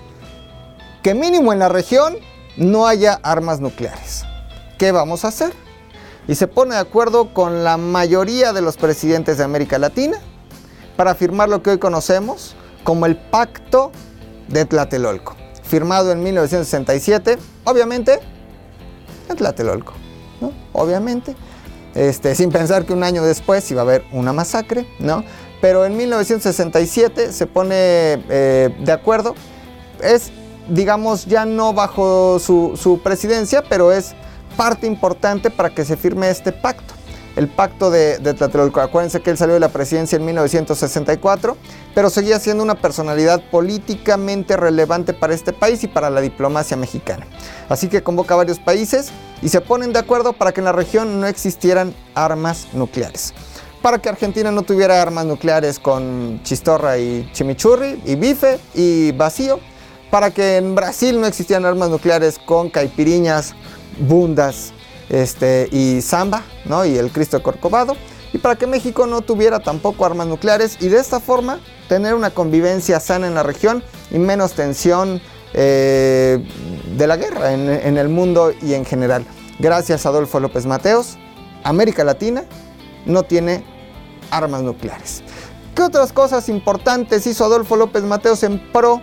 [1.04, 2.16] que mínimo en la región
[2.56, 4.24] no haya armas nucleares.
[4.78, 5.54] ¿Qué vamos a hacer?
[6.28, 10.18] Y se pone de acuerdo con la mayoría de los presidentes de América Latina
[10.96, 13.92] para firmar lo que hoy conocemos como el Pacto
[14.48, 18.20] de Tlatelolco, firmado en 1967, obviamente
[19.30, 19.94] en Tlatelolco,
[20.42, 20.52] ¿no?
[20.74, 21.36] Obviamente.
[21.96, 25.24] Este, sin pensar que un año después iba a haber una masacre, ¿no?
[25.62, 27.74] Pero en 1967 se pone
[28.30, 29.34] eh, de acuerdo,
[30.04, 30.32] es,
[30.70, 34.14] digamos, ya no bajo su, su presidencia, pero es
[34.56, 36.94] parte importante para que se firme este pacto
[37.38, 38.82] el pacto de, de, Tlatelolco.
[38.82, 41.56] Acuérdense que él salió de la presidencia en 1964,
[41.94, 47.28] pero seguía siendo una personalidad políticamente relevante para este país y para la diplomacia mexicana.
[47.70, 49.12] Así que convoca a varios países
[49.44, 53.36] y se ponen de acuerdo para que en la región no existieran armas nucleares.
[53.84, 59.60] Para que Argentina no tuviera armas nucleares con chistorra y chimichurri y bife y vacío.
[60.10, 63.54] Para que en Brasil no existieran armas nucleares con caipiriñas,
[64.00, 64.74] bundas
[65.10, 66.86] este, y samba, ¿no?
[66.86, 67.96] Y el Cristo Corcovado.
[68.34, 72.30] Y para que México no tuviera tampoco armas nucleares y de esta forma tener una
[72.30, 75.22] convivencia sana en la región y menos tensión
[75.54, 76.46] eh,
[76.98, 79.26] de la guerra en, el mundo y en general.
[79.60, 81.18] Gracias Adolfo López Mateos,
[81.64, 82.44] América Latina
[83.06, 83.64] no tiene
[84.30, 85.24] armas nucleares.
[85.74, 89.02] ¿Qué otras cosas importantes hizo Adolfo López Mateos en pro?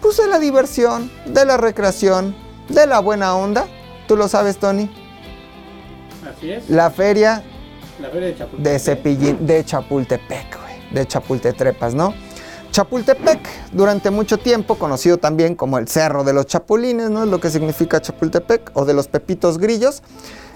[0.00, 2.34] Pues de la diversión, de la recreación,
[2.68, 3.66] de la buena onda.
[4.06, 4.90] ¿Tú lo sabes, Tony?
[6.28, 6.68] Así es.
[6.70, 7.42] La feria
[8.00, 8.72] La feria de Chapultepec.
[8.72, 12.14] de Cepillín, de Chapultepec, güey, de Chapultetrepas, ¿no?
[12.70, 13.40] Chapultepec,
[13.72, 17.24] durante mucho tiempo conocido también como el Cerro de los Chapulines, ¿no?
[17.24, 20.02] Es lo que significa Chapultepec, o de los Pepitos Grillos,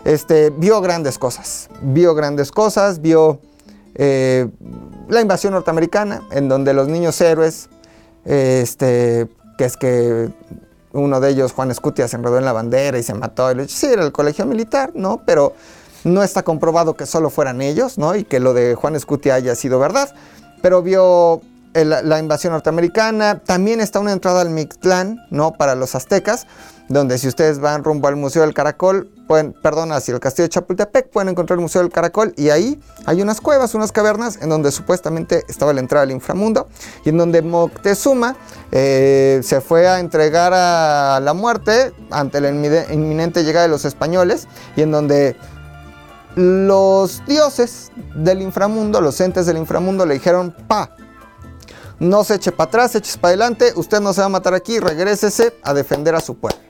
[0.04, 3.40] este, vio grandes cosas, vio grandes cosas, vio
[3.94, 4.48] eh,
[5.08, 7.68] la invasión norteamericana, en donde los niños héroes,
[8.24, 10.30] eh, este, que es que
[10.92, 13.48] uno de ellos, Juan Escutia, se enredó en la bandera y se mató.
[13.68, 15.22] Sí, era el colegio militar, ¿no?
[15.24, 15.54] Pero
[16.04, 18.14] no está comprobado que solo fueran ellos, ¿no?
[18.16, 20.14] Y que lo de Juan Escutia haya sido verdad.
[20.62, 21.42] Pero vio
[21.74, 23.38] la invasión norteamericana.
[23.38, 25.52] También está una entrada al Mictlán, ¿no?
[25.52, 26.46] Para los aztecas,
[26.90, 30.50] donde si ustedes van rumbo al Museo del Caracol, pueden, perdón, hacia el Castillo de
[30.50, 34.48] Chapultepec, pueden encontrar el Museo del Caracol y ahí hay unas cuevas, unas cavernas en
[34.48, 36.66] donde supuestamente estaba la entrada al inframundo
[37.04, 38.34] y en donde Moctezuma
[38.72, 44.48] eh, se fue a entregar a la muerte ante la inminente llegada de los españoles
[44.74, 45.36] y en donde
[46.34, 50.96] los dioses del inframundo, los entes del inframundo le dijeron, pa,
[52.00, 54.80] no se eche para atrás, eches para adelante, usted no se va a matar aquí,
[54.80, 56.69] regrésese a defender a su pueblo.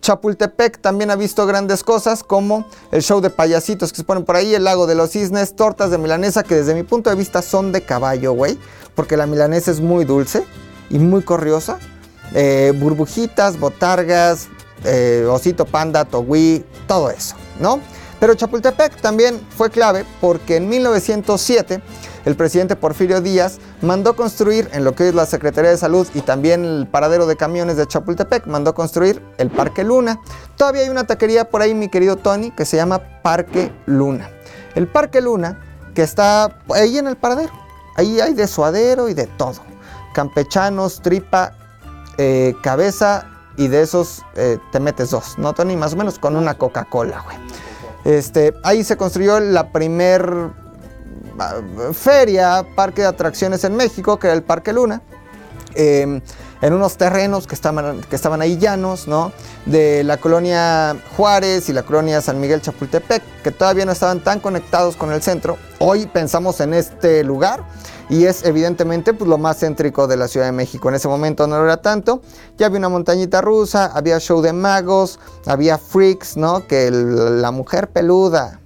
[0.00, 4.36] Chapultepec también ha visto grandes cosas como el show de payasitos que se ponen por
[4.36, 7.42] ahí, el lago de los cisnes, tortas de milanesa que desde mi punto de vista
[7.42, 8.58] son de caballo, güey,
[8.94, 10.44] porque la milanesa es muy dulce
[10.90, 11.78] y muy corriosa.
[12.34, 14.48] Eh, burbujitas, botargas,
[14.84, 17.80] eh, osito panda, togui, todo eso, ¿no?
[18.20, 21.80] Pero Chapultepec también fue clave porque en 1907
[22.24, 26.20] el presidente Porfirio Díaz mandó construir en lo que es la Secretaría de Salud y
[26.20, 30.20] también el paradero de camiones de Chapultepec, mandó construir el Parque Luna.
[30.56, 34.30] Todavía hay una taquería por ahí, mi querido Tony, que se llama Parque Luna.
[34.74, 35.60] El Parque Luna,
[35.94, 37.52] que está ahí en el paradero.
[37.96, 39.62] Ahí hay de suadero y de todo.
[40.14, 41.52] Campechanos, tripa,
[42.18, 45.76] eh, cabeza y de esos eh, te metes dos, ¿no, Tony?
[45.76, 47.36] Más o menos con una Coca-Cola, güey.
[48.04, 50.50] Este, ahí se construyó la primer
[51.92, 55.02] feria, parque de atracciones en México, que era el Parque Luna.
[55.74, 56.20] eh,
[56.62, 59.32] en unos terrenos que estaban, que estaban ahí llanos, ¿no?
[59.64, 64.40] De la colonia Juárez y la colonia San Miguel Chapultepec, que todavía no estaban tan
[64.40, 65.56] conectados con el centro.
[65.78, 67.64] Hoy pensamos en este lugar
[68.10, 70.90] y es evidentemente pues, lo más céntrico de la Ciudad de México.
[70.90, 72.20] En ese momento no lo era tanto.
[72.58, 76.66] Ya había una montañita rusa, había show de magos, había freaks, ¿no?
[76.66, 78.59] Que la mujer peluda,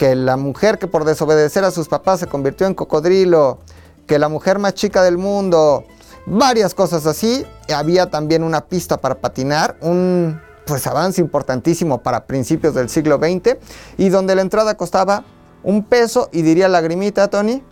[0.00, 3.58] que la mujer que por desobedecer a sus papás se convirtió en cocodrilo,
[4.06, 5.84] que la mujer más chica del mundo,
[6.24, 7.44] varias cosas así.
[7.70, 13.58] Había también una pista para patinar, un pues avance importantísimo para principios del siglo XX
[13.98, 15.22] y donde la entrada costaba
[15.62, 17.62] un peso y diría lagrimita, Tony.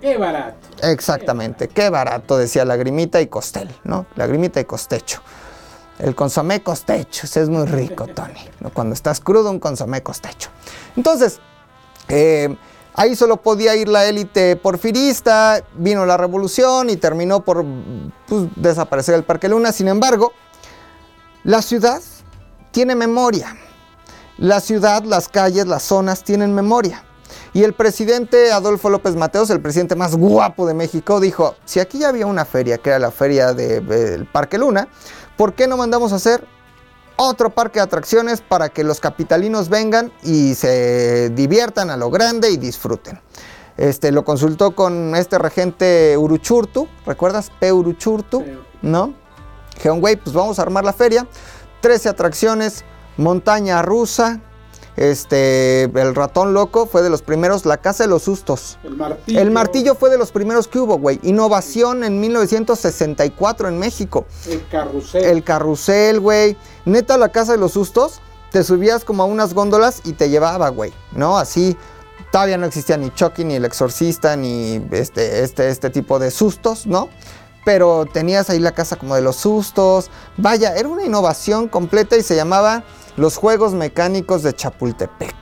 [0.00, 0.56] Qué barato.
[0.80, 4.06] Exactamente, qué barato, decía Lagrimita y Costel, ¿no?
[4.16, 5.20] Lagrimita y Costecho.
[5.98, 8.40] El consomé costecho, ese es muy rico, Tony.
[8.72, 10.48] Cuando estás crudo, un consomé costecho.
[10.96, 11.40] Entonces,
[12.08, 12.56] eh,
[12.94, 17.64] ahí solo podía ir la élite porfirista, vino la revolución y terminó por
[18.26, 19.72] pues, desaparecer el Parque Luna.
[19.72, 20.32] Sin embargo,
[21.42, 22.00] la ciudad
[22.70, 23.56] tiene memoria.
[24.38, 27.04] La ciudad, las calles, las zonas tienen memoria.
[27.52, 32.00] Y el presidente Adolfo López Mateos, el presidente más guapo de México, dijo, si aquí
[32.00, 34.88] ya había una feria, que era la feria del Parque Luna,
[35.36, 36.44] ¿por qué no mandamos a hacer
[37.16, 42.50] otro parque de atracciones para que los capitalinos vengan y se diviertan a lo grande
[42.50, 43.20] y disfruten?
[43.76, 47.50] Este, lo consultó con este regente Uruchurtu, ¿recuerdas?
[47.58, 47.72] P.
[47.72, 48.58] Uruchurtu, Sí.
[48.82, 49.14] ¿no?
[49.82, 51.26] Güey, pues vamos a armar la feria.
[51.80, 52.84] 13 atracciones,
[53.16, 54.40] montaña rusa,
[54.96, 58.78] este, el ratón loco fue de los primeros, la casa de los sustos.
[58.84, 59.40] El martillo.
[59.40, 61.18] El martillo fue de los primeros que hubo, güey.
[61.22, 64.26] Innovación en 1964 en México.
[64.48, 65.24] El carrusel.
[65.24, 66.56] El carrusel, güey.
[66.84, 68.20] Neta, la casa de los sustos,
[68.52, 70.92] te subías como a unas góndolas y te llevaba, güey.
[71.12, 71.38] ¿No?
[71.38, 71.76] Así.
[72.30, 76.86] Todavía no existía ni Chucky, ni el exorcista, ni este, este, este tipo de sustos,
[76.86, 77.08] ¿no?
[77.64, 80.10] Pero tenías ahí la casa como de los sustos.
[80.36, 82.84] Vaya, era una innovación completa y se llamaba
[83.16, 85.34] Los Juegos Mecánicos de Chapultepec.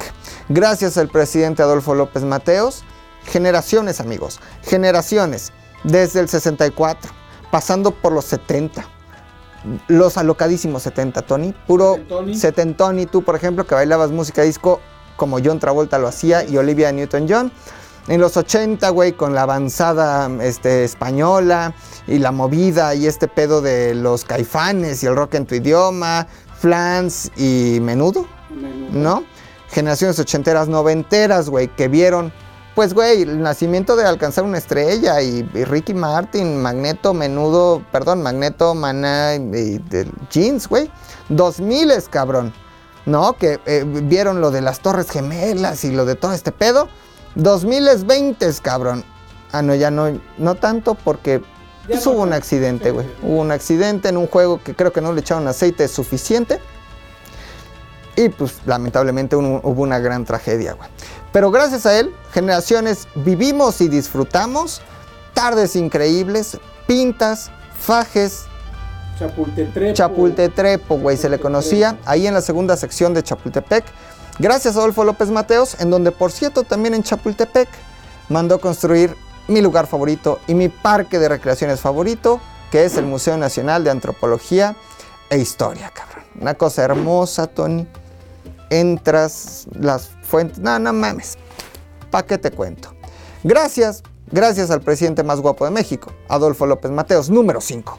[0.51, 2.85] Gracias al presidente Adolfo López Mateos.
[3.25, 4.41] Generaciones, amigos.
[4.63, 5.53] Generaciones.
[5.83, 7.11] Desde el 64,
[7.51, 8.85] pasando por los 70.
[9.89, 11.55] Los alocadísimos 70, Tony.
[11.67, 12.37] Puro Setentoni.
[12.37, 13.07] setentoni.
[13.07, 14.81] Tú, por ejemplo, que bailabas música disco
[15.17, 17.53] como John Travolta lo hacía y Olivia Newton-John.
[18.09, 21.73] En los 80, güey, con la avanzada este, española
[22.09, 26.27] y la movida y este pedo de los caifanes y el rock en tu idioma,
[26.63, 28.93] flans y menudo, Menudo.
[28.93, 29.25] ¿no?
[29.69, 32.33] Generaciones ochenteras, noventeras, güey, que vieron,
[32.77, 38.23] pues, güey, el nacimiento de alcanzar una estrella y, y Ricky Martin, Magneto, Menudo, perdón,
[38.23, 39.81] Magneto, Maná y,
[40.31, 40.89] Jeans, güey.
[41.31, 42.55] 2000 cabrón.
[43.07, 43.33] ¿no?
[43.33, 46.89] Que eh, vieron lo de las Torres Gemelas y lo de todo este pedo.
[47.35, 49.05] 2020, cabrón.
[49.51, 51.43] Ah, no, ya no, no tanto porque
[51.87, 53.07] pues, hubo un accidente, güey.
[53.23, 56.61] Hubo un accidente en un juego que creo que no le echaron aceite suficiente.
[58.15, 60.89] Y pues lamentablemente un- hubo una gran tragedia, güey.
[61.33, 64.83] Pero gracias a él, generaciones vivimos y disfrutamos
[65.33, 68.45] tardes increíbles, pintas, fajes,
[69.19, 69.95] Chapultetrepo.
[69.95, 73.85] Chapultetrepo, güey, se le conocía ahí en la segunda sección de Chapultepec.
[74.39, 77.69] Gracias a Adolfo López Mateos, en donde por cierto también en Chapultepec
[78.29, 79.15] mandó construir
[79.49, 83.91] mi lugar favorito y mi parque de recreaciones favorito, que es el Museo Nacional de
[83.91, 84.77] Antropología
[85.31, 86.25] e Historia, cabrón.
[86.41, 87.87] Una cosa hermosa, Tony.
[88.71, 90.59] Entras, las fuentes...
[90.59, 91.37] No, no mames.
[92.11, 92.95] ¿Para qué te cuento?
[93.45, 97.99] Gracias, gracias al presidente más guapo de México, Adolfo López Mateos, número 5.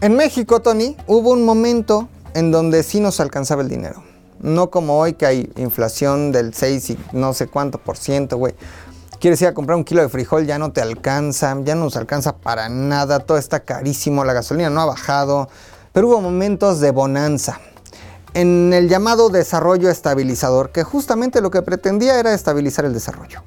[0.00, 4.02] En México, Tony, hubo un momento en donde sí nos alcanzaba el dinero.
[4.40, 8.54] No como hoy que hay inflación del 6 y no sé cuánto por ciento, güey.
[9.24, 11.96] Quieres ir a comprar un kilo de frijol, ya no te alcanza, ya no nos
[11.96, 15.48] alcanza para nada, todo está carísimo, la gasolina no ha bajado,
[15.94, 17.58] pero hubo momentos de bonanza.
[18.34, 23.42] En el llamado desarrollo estabilizador, que justamente lo que pretendía era estabilizar el desarrollo.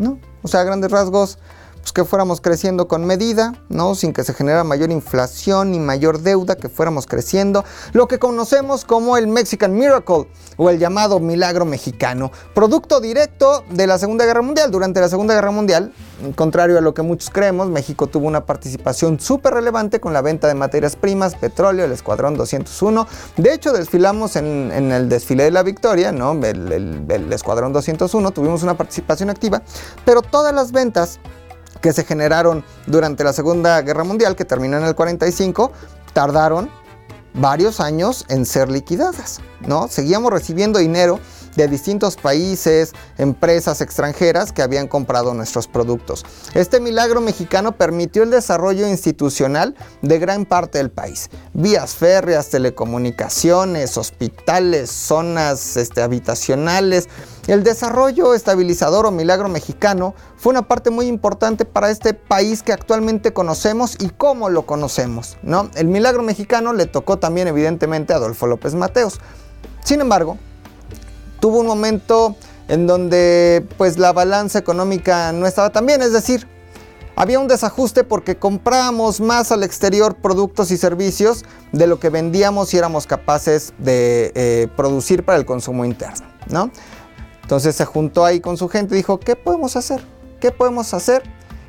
[0.00, 0.18] ¿no?
[0.42, 1.38] O sea, a grandes rasgos,
[1.84, 3.94] pues que fuéramos creciendo con medida, ¿no?
[3.94, 7.62] Sin que se generara mayor inflación ni mayor deuda, que fuéramos creciendo.
[7.92, 13.86] Lo que conocemos como el Mexican Miracle o el llamado milagro mexicano, producto directo de
[13.86, 14.70] la Segunda Guerra Mundial.
[14.70, 15.92] Durante la Segunda Guerra Mundial,
[16.34, 20.48] contrario a lo que muchos creemos, México tuvo una participación súper relevante con la venta
[20.48, 23.06] de materias primas, petróleo, el Escuadrón 201.
[23.36, 26.32] De hecho, desfilamos en, el desfile de la victoria, ¿no?
[26.32, 29.60] El Escuadrón 201, tuvimos una participación activa,
[30.06, 31.20] pero todas las ventas
[31.84, 35.70] que se generaron durante la Segunda Guerra Mundial, que terminó en el 45,
[36.14, 36.70] tardaron
[37.34, 39.86] varios años en ser liquidadas, ¿no?
[39.88, 41.20] Seguíamos recibiendo dinero
[41.56, 46.24] de distintos países, empresas extranjeras que habían comprado nuestros productos.
[46.54, 51.30] Este milagro mexicano permitió el desarrollo institucional de gran parte del país.
[51.52, 57.08] Vías férreas, telecomunicaciones, hospitales, zonas este, habitacionales.
[57.46, 62.72] El desarrollo estabilizador o milagro mexicano fue una parte muy importante para este país que
[62.72, 65.70] actualmente conocemos y cómo lo conocemos, ¿no?
[65.74, 69.20] El milagro mexicano le tocó también evidentemente a Adolfo López Mateos.
[69.84, 70.38] Sin embargo,
[71.44, 72.36] tuvo un momento
[72.68, 76.48] en donde pues la balanza económica no estaba tan bien, es decir,
[77.16, 82.72] había un desajuste porque comprábamos más al exterior productos y servicios de lo que vendíamos
[82.72, 86.70] y éramos capaces de eh, producir para el consumo interno, ¿no?
[87.42, 90.00] Entonces se juntó ahí con su gente y dijo, ¿qué podemos hacer?
[90.40, 91.24] ¿Qué podemos hacer?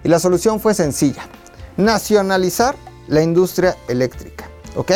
[0.06, 1.28] Y la solución fue sencilla,
[1.76, 2.78] nacionalizar
[3.10, 4.92] la industria eléctrica, ¿ok?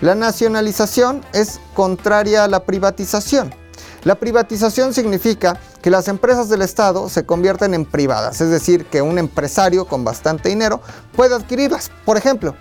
[0.00, 3.58] La nacionalización es contraria a la privatización.
[4.02, 9.02] La privatización significa que las empresas del Estado se convierten en privadas, es decir, que
[9.02, 10.80] un empresario con bastante dinero
[11.14, 11.90] puede adquirirlas.
[12.04, 12.54] Por ejemplo,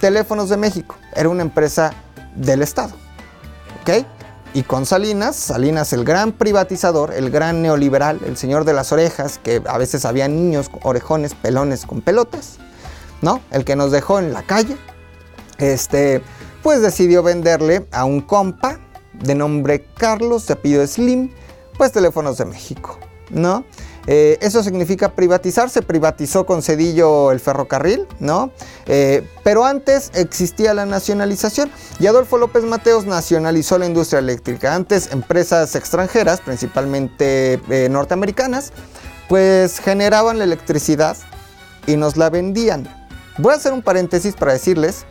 [0.00, 1.92] Teléfonos de México era una empresa
[2.34, 2.94] del Estado.
[3.82, 4.06] ¿Ok?
[4.54, 9.38] Y con Salinas, Salinas el gran privatizador, el gran neoliberal, el señor de las orejas,
[9.38, 12.56] que a veces había niños, orejones, pelones con pelotas,
[13.20, 13.40] ¿no?
[13.50, 14.76] El que nos dejó en la calle,
[15.58, 16.22] este,
[16.62, 18.80] pues decidió venderle a un compa
[19.22, 21.30] de nombre Carlos, de apellido Slim,
[21.76, 22.98] pues Teléfonos de México,
[23.30, 23.64] ¿no?
[24.06, 28.52] Eh, eso significa privatizar, se privatizó con Cedillo el ferrocarril, ¿no?
[28.86, 34.74] Eh, pero antes existía la nacionalización y Adolfo López Mateos nacionalizó la industria eléctrica.
[34.74, 38.72] Antes empresas extranjeras, principalmente eh, norteamericanas,
[39.28, 41.16] pues generaban la electricidad
[41.88, 42.88] y nos la vendían.
[43.38, 45.04] Voy a hacer un paréntesis para decirles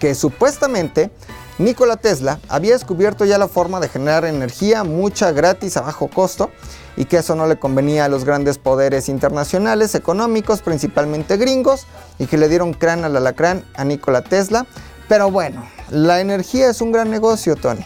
[0.00, 1.10] que supuestamente
[1.58, 6.52] Nikola Tesla había descubierto ya la forma de generar energía mucha gratis a bajo costo
[6.96, 11.86] y que eso no le convenía a los grandes poderes internacionales económicos, principalmente gringos,
[12.18, 14.66] y que le dieron crán al alacrán a Nikola Tesla.
[15.08, 17.84] Pero bueno, la energía es un gran negocio, Tony.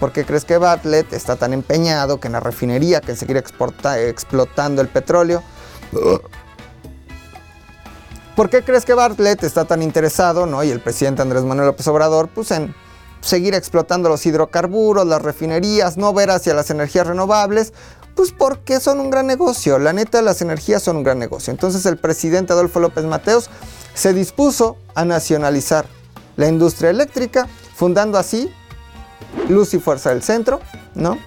[0.00, 4.82] ¿Por qué crees que Bartlett está tan empeñado que en la refinería, que seguir explotando
[4.82, 5.42] el petróleo?
[8.34, 10.62] ¿Por qué crees que Bartlett está tan interesado, ¿no?
[10.62, 12.72] y el presidente Andrés Manuel López Obrador, pues en
[13.28, 17.72] seguir explotando los hidrocarburos, las refinerías, no ver hacia las energías renovables?
[18.14, 21.52] Pues porque son un gran negocio, la neta las energías son un gran negocio.
[21.52, 23.48] Entonces el presidente Adolfo López Mateos
[23.94, 25.86] se dispuso a nacionalizar
[26.36, 28.50] la industria eléctrica, fundando así
[29.48, 30.60] Luz y Fuerza del Centro,
[30.94, 31.18] ¿no?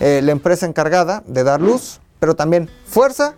[0.00, 3.36] Eh, la empresa encargada de dar luz, pero también fuerza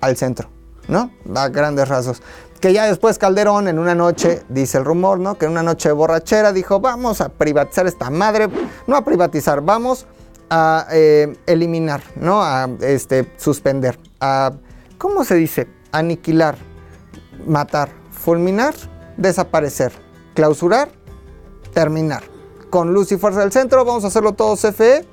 [0.00, 0.48] al centro,
[0.88, 1.10] ¿no?
[1.34, 2.22] A grandes rasgos.
[2.64, 5.36] Que ya después Calderón en una noche, dice el rumor, ¿no?
[5.36, 8.48] Que en una noche borrachera dijo, vamos a privatizar esta madre,
[8.86, 10.06] no a privatizar, vamos
[10.48, 12.42] a eh, eliminar, ¿no?
[12.42, 14.52] A este, suspender, a,
[14.96, 15.68] ¿cómo se dice?
[15.92, 16.56] Aniquilar,
[17.46, 18.72] matar, fulminar,
[19.18, 19.92] desaparecer,
[20.32, 20.88] clausurar,
[21.74, 22.22] terminar.
[22.70, 25.06] Con luz y fuerza del centro, vamos a hacerlo todo CFE.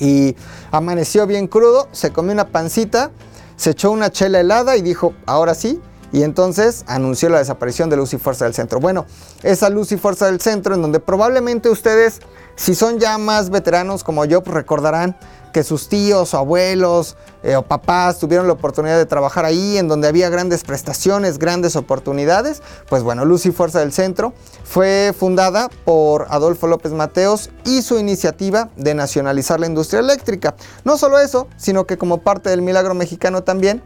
[0.00, 0.34] Y
[0.72, 3.12] amaneció bien crudo, se comió una pancita,
[3.54, 5.80] se echó una chela helada y dijo, ahora sí.
[6.12, 8.80] Y entonces anunció la desaparición de Luz y Fuerza del Centro.
[8.80, 9.06] Bueno,
[9.42, 12.20] esa Luz y Fuerza del Centro, en donde probablemente ustedes,
[12.56, 15.16] si son ya más veteranos como yo, pues recordarán
[15.52, 19.88] que sus tíos o abuelos eh, o papás tuvieron la oportunidad de trabajar ahí, en
[19.88, 22.62] donde había grandes prestaciones, grandes oportunidades.
[22.88, 24.32] Pues bueno, Luz y Fuerza del Centro
[24.64, 30.54] fue fundada por Adolfo López Mateos y su iniciativa de nacionalizar la industria eléctrica.
[30.84, 33.82] No solo eso, sino que como parte del milagro mexicano también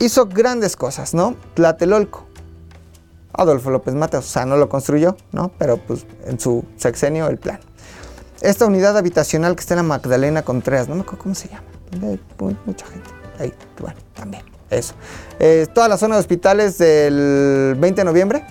[0.00, 1.36] hizo grandes cosas, ¿no?
[1.54, 2.26] Tlatelolco.
[3.32, 5.52] Adolfo López Mateos, o sea, no lo construyó, ¿no?
[5.56, 7.60] Pero pues en su sexenio el plan
[8.40, 11.64] esta unidad habitacional que está en la Magdalena Contreras, no me acuerdo cómo se llama,
[12.02, 12.20] hay
[12.64, 14.94] mucha gente, ahí, bueno, también, eso.
[15.38, 18.44] Eh, toda la zona de hospitales del 20 de noviembre,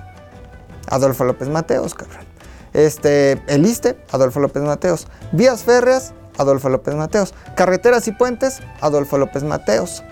[0.87, 2.25] Adolfo López Mateos, cabrón.
[2.73, 5.07] Este, el ISTE, Adolfo López Mateos.
[5.31, 7.33] Vías férreas, Adolfo López Mateos.
[7.55, 10.03] Carreteras y puentes, Adolfo López Mateos.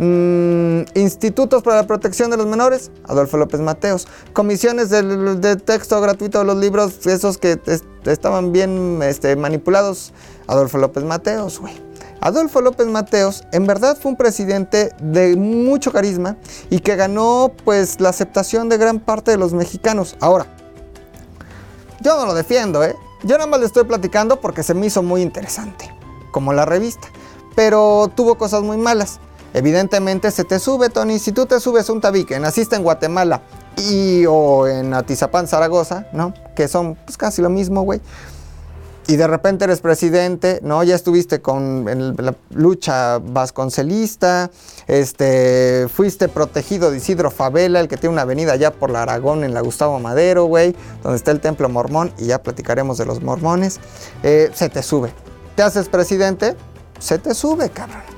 [0.00, 4.06] Mm, institutos para la protección de los menores, Adolfo López Mateos.
[4.32, 7.60] Comisiones de, texto gratuito de los libros, esos que
[8.04, 10.12] estaban bien este, manipulados,
[10.46, 11.74] Adolfo López Mateos, güey.
[12.20, 16.36] Adolfo López Mateos en verdad fue un presidente de mucho carisma
[16.70, 20.16] y que ganó pues la aceptación de gran parte de los mexicanos.
[20.20, 20.46] Ahora,
[22.00, 22.94] yo no lo defiendo, ¿eh?
[23.24, 25.92] Yo nada más le estoy platicando porque se me hizo muy interesante,
[26.30, 27.08] como la revista,
[27.56, 29.20] pero tuvo cosas muy malas.
[29.58, 31.18] Evidentemente se te sube, Tony.
[31.18, 33.42] Si tú te subes un tabique, naciste en Guatemala
[33.76, 36.32] y o en Atizapán, Zaragoza, ¿no?
[36.54, 38.00] Que son pues, casi lo mismo, güey.
[39.08, 40.84] Y de repente eres presidente, ¿no?
[40.84, 41.86] Ya estuviste con
[42.18, 44.48] la lucha vasconcelista,
[44.86, 49.42] este, fuiste protegido de Isidro Favela, el que tiene una avenida allá por la Aragón
[49.42, 53.22] en la Gustavo Madero, güey, donde está el templo mormón, y ya platicaremos de los
[53.22, 53.80] mormones.
[54.22, 55.12] Eh, se te sube.
[55.56, 56.54] Te haces presidente,
[57.00, 58.17] se te sube, cabrón.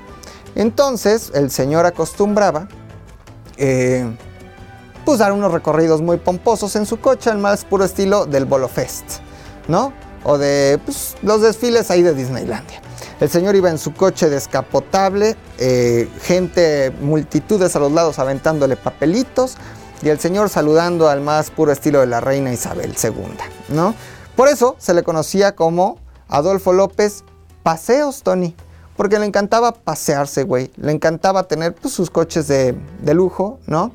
[0.55, 2.69] Entonces el señor acostumbraba
[3.57, 4.07] eh,
[5.05, 8.69] pues dar unos recorridos muy pomposos en su coche, al más puro estilo del Bolo
[8.69, 9.21] Fest,
[9.69, 9.93] ¿no?
[10.25, 12.81] O de pues, los desfiles ahí de Disneylandia.
[13.21, 19.57] El señor iba en su coche descapotable, eh, gente, multitudes a los lados aventándole papelitos
[20.03, 23.13] y el señor saludando al más puro estilo de la reina Isabel II,
[23.69, 23.95] ¿no?
[24.37, 25.99] Por eso se le conocía como
[26.29, 27.25] Adolfo López
[27.63, 28.55] Paseos, Tony
[29.01, 30.71] porque le encantaba pasearse, güey.
[30.77, 32.75] Le encantaba tener pues, sus coches de,
[33.15, 33.93] lujo, ¿no?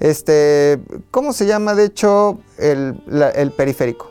[0.00, 0.80] Este,
[1.10, 2.98] ¿cómo se llama, de hecho, el,
[3.34, 4.08] el periférico?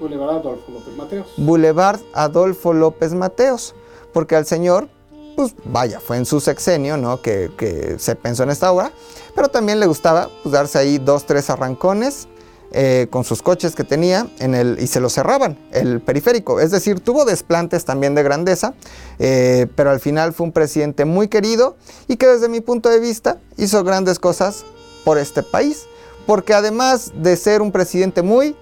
[0.00, 1.26] Boulevard Adolfo López Mateos.
[1.36, 3.74] Boulevard Adolfo López Mateos,
[4.14, 4.88] porque al señor,
[5.36, 7.20] pues vaya, fue en su sexenio, ¿no?
[7.20, 8.92] Que, que se pensó en esta obra,
[9.34, 12.28] pero también le gustaba pues, darse ahí dos, tres arrancones
[12.76, 16.58] eh, con sus coches que tenía en el, y se lo cerraban, el periférico.
[16.58, 18.74] Es decir, tuvo desplantes también de grandeza,
[19.20, 21.76] eh, pero al final fue un presidente muy querido
[22.08, 24.64] y que desde mi punto de vista hizo grandes cosas
[25.04, 25.86] por este país.
[26.26, 28.56] Porque además de ser un presidente muy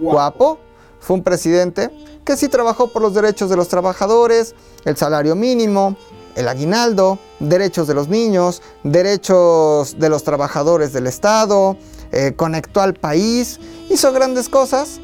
[0.00, 0.58] guapo,
[0.98, 1.90] fue un presidente
[2.24, 4.54] que sí trabajó por los derechos de los trabajadores,
[4.86, 5.96] el salario mínimo,
[6.34, 11.76] el aguinaldo, derechos de los niños, derechos de los trabajadores del Estado,
[12.12, 15.00] eh, conectó al país, hizo grandes cosas,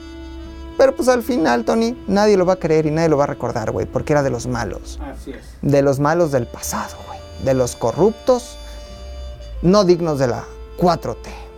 [0.76, 3.28] pero pues al final, Tony, nadie lo va a creer y nadie lo va a
[3.28, 4.98] recordar, güey, porque era de los malos.
[5.02, 5.44] Así es.
[5.62, 7.18] De los malos del pasado, güey.
[7.44, 8.56] De los corruptos,
[9.62, 10.44] no dignos de la
[10.78, 11.16] 4T,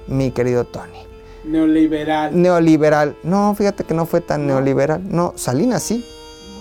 [0.09, 1.07] mi querido Tony.
[1.45, 2.41] Neoliberal.
[2.41, 3.17] Neoliberal.
[3.23, 5.01] No, fíjate que no fue tan neoliberal.
[5.09, 6.05] No, Salinas sí,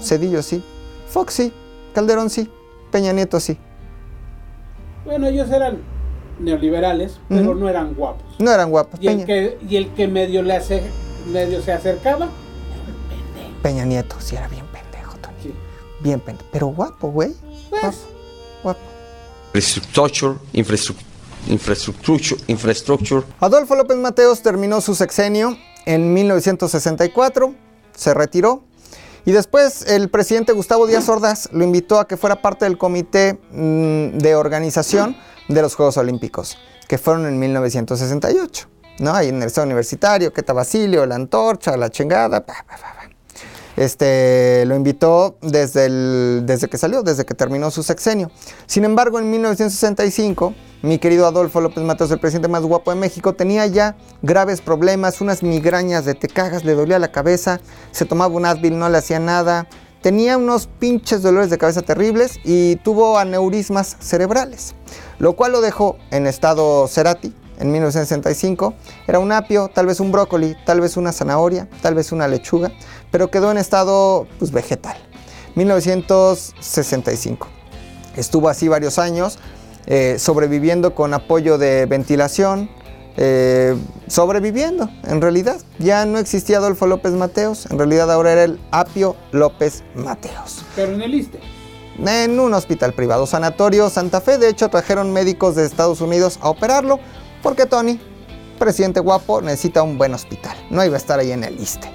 [0.01, 0.63] Cedillo sí,
[1.09, 1.53] Fox sí,
[1.93, 2.49] Calderón sí,
[2.91, 3.57] Peña Nieto sí.
[5.03, 5.79] Bueno, ellos eran
[6.39, 8.23] neoliberales, pero no eran guapos.
[8.39, 8.99] No eran guapos.
[9.01, 10.83] Y, el que, y el que medio, le hace,
[11.31, 12.29] medio se acercaba,
[13.61, 15.53] Peña Nieto, sí era bien pendejo, Tony.
[15.99, 16.47] Bien pendejo.
[16.51, 17.33] Pero guapo, güey.
[17.69, 17.81] Pues.
[17.81, 17.97] Guapo.
[18.61, 18.79] Guapo.
[19.55, 20.36] Infrastructure,
[21.47, 23.23] infrastructure, infrastructure.
[23.39, 27.55] Adolfo López Mateos terminó su sexenio en 1964,
[27.95, 28.63] se retiró
[29.25, 33.39] y después el presidente Gustavo Díaz Ordaz lo invitó a que fuera parte del comité
[33.51, 35.17] mm, de organización
[35.47, 38.67] de los Juegos Olímpicos, que fueron en 1968.
[38.99, 39.13] ¿no?
[39.13, 42.45] Ahí en el estado universitario, que está Basilio, la antorcha, la chingada.
[43.75, 48.31] este, lo invitó desde, el- desde que salió, desde que terminó su sexenio.
[48.67, 53.33] Sin embargo, en 1965, mi querido Adolfo López Mateos, el presidente más guapo de México,
[53.33, 57.59] tenía ya graves problemas, unas migrañas de te cagas, le dolía la cabeza,
[57.91, 59.67] se tomaba un Advil, no le hacía nada,
[60.06, 64.76] tenía unos pinches dolores de cabeza terribles y tuvo aneurismas cerebrales,
[65.18, 68.76] lo cual lo dejó en estado Cerati en 1965.
[69.08, 72.72] Era un apio, tal vez un brócoli, tal vez una zanahoria, tal vez una lechuga,
[73.10, 74.95] pero quedó en estado pues, vegetal.
[75.56, 77.47] 1965.
[78.16, 79.39] Estuvo así varios años,
[79.88, 82.70] eh, sobreviviendo con apoyo de ventilación,
[83.18, 83.76] eh,
[84.07, 85.57] sobreviviendo, en realidad.
[85.80, 90.63] Ya no existía Adolfo López Mateos, en realidad ahora era el Apio López Mateos.
[90.76, 91.39] Pero en el ISTE.
[92.05, 96.49] En un hospital privado, Sanatorio Santa Fe, de hecho trajeron médicos de Estados Unidos a
[96.49, 96.99] operarlo,
[97.41, 97.99] porque Tony,
[98.59, 100.57] presidente guapo, necesita un buen hospital.
[100.70, 101.89] No iba a estar ahí en el ISTE.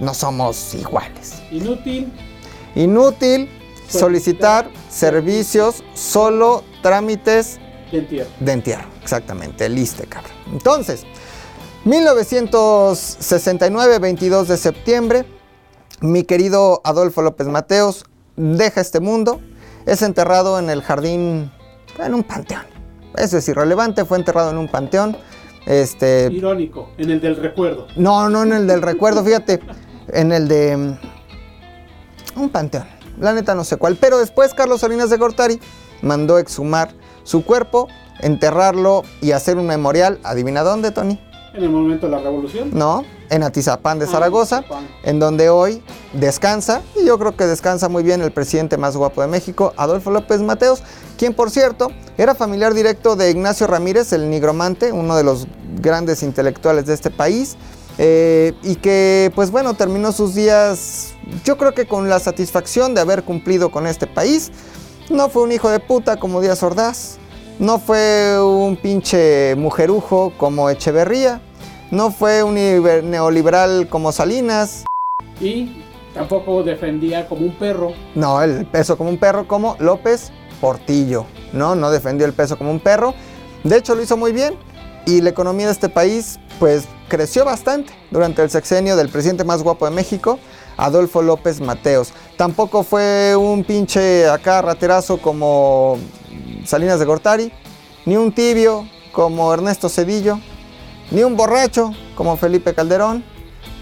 [0.00, 1.34] No somos iguales.
[1.52, 2.12] Inútil.
[2.74, 3.48] Inútil
[3.88, 7.58] solicitar servicios, solo trámites
[7.90, 8.30] De entierro.
[8.40, 8.97] de entierro.
[9.08, 10.32] Exactamente, el ISTE, cabrón.
[10.52, 11.06] Entonces,
[11.86, 15.24] 1969, 22 de septiembre,
[16.02, 18.04] mi querido Adolfo López Mateos
[18.36, 19.40] deja este mundo.
[19.86, 21.50] Es enterrado en el jardín,
[21.98, 22.64] en un panteón.
[23.16, 25.16] Eso es irrelevante, fue enterrado en un panteón.
[25.64, 26.90] Este, Irónico.
[26.98, 27.86] En el del recuerdo.
[27.96, 29.60] no, no en el del recuerdo, fíjate.
[30.08, 30.76] En el de.
[30.76, 30.98] mm,
[32.42, 32.84] Un panteón.
[33.18, 33.96] La neta no sé cuál.
[33.96, 35.58] Pero después Carlos Salinas de Gortari
[36.02, 36.90] mandó exhumar
[37.24, 37.88] su cuerpo,
[38.20, 40.18] enterrarlo y hacer un memorial.
[40.24, 41.20] ¿Adivina dónde, Tony?
[41.54, 42.70] En el momento de la revolución.
[42.72, 44.86] No, en Atizapán de Ah, Zaragoza, Atizapán.
[45.02, 49.22] en donde hoy descansa, y yo creo que descansa muy bien el presidente más guapo
[49.22, 50.82] de México, Adolfo López Mateos,
[51.16, 55.46] quien por cierto era familiar directo de Ignacio Ramírez, el nigromante, uno de los
[55.80, 57.56] grandes intelectuales de este país,
[57.96, 61.14] eh, y que pues bueno, terminó sus días
[61.44, 64.50] yo creo que con la satisfacción de haber cumplido con este país.
[65.10, 67.18] No fue un hijo de puta como Díaz Ordaz,
[67.58, 71.40] no fue un pinche mujerujo como Echeverría,
[71.90, 74.84] no fue un iber- neoliberal como Salinas,
[75.40, 75.82] Y
[76.14, 77.92] tampoco defendía como un perro.
[78.14, 80.30] no, el peso como un perro como López
[80.60, 83.14] Portillo, no, no defendió el peso como un perro.
[83.64, 84.54] De hecho lo hizo muy bien
[85.06, 89.62] y la economía de este país pues creció bastante durante el sexenio del presidente más
[89.62, 90.38] guapo de México,
[90.76, 92.12] Adolfo López Mateos.
[92.36, 95.98] Tampoco fue un pinche acá raterazo como
[96.64, 97.52] Salinas de Gortari,
[98.06, 100.38] ni un tibio como Ernesto Cedillo,
[101.10, 103.24] ni un borracho como Felipe Calderón,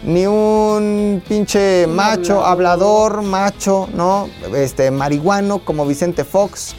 [0.05, 3.12] ni un pinche macho, hablador.
[3.12, 4.29] hablador, macho, ¿no?
[4.55, 6.74] Este, marihuano como Vicente Fox.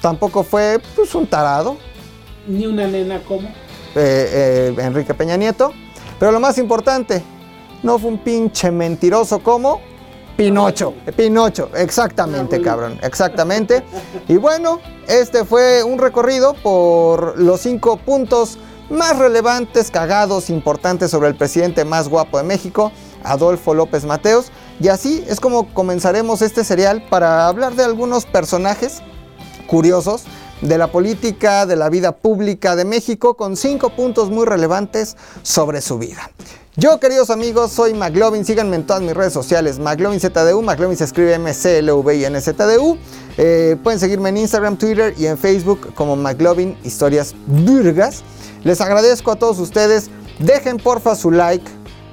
[0.00, 1.76] Tampoco fue, pues, un tarado,
[2.46, 3.48] Ni una nena como.
[3.48, 3.54] eh,
[3.96, 5.72] eh, Enrique Peña Nieto.
[6.20, 7.22] Pero lo más importante,
[7.82, 9.80] no fue un pinche mentiroso como
[10.38, 10.94] Pinocho.
[11.16, 13.82] Pinocho, exactamente, Ah, cabrón, exactamente.
[14.28, 14.78] Y bueno,
[15.08, 18.56] este fue un recorrido por los cinco puntos
[18.88, 22.92] más relevantes, cagados, importantes sobre el presidente más guapo de México,
[23.24, 24.52] Adolfo López Mateos.
[24.78, 29.02] Y así es como comenzaremos este serial para hablar de algunos personajes
[29.66, 30.22] curiosos
[30.60, 35.80] de la política, de la vida pública de México, con cinco puntos muy relevantes sobre
[35.80, 36.30] su vida.
[36.80, 38.44] Yo, queridos amigos, soy McLovin.
[38.44, 39.80] Síganme en todas mis redes sociales.
[39.80, 40.62] McLovin ZDU.
[40.62, 42.98] McLovin se escribe M-C-L-V-I-N-Z-D-U.
[43.36, 48.22] Eh, pueden seguirme en Instagram, Twitter y en Facebook como McLovin Historias Burgas.
[48.62, 50.08] Les agradezco a todos ustedes.
[50.38, 51.68] Dejen porfa su like.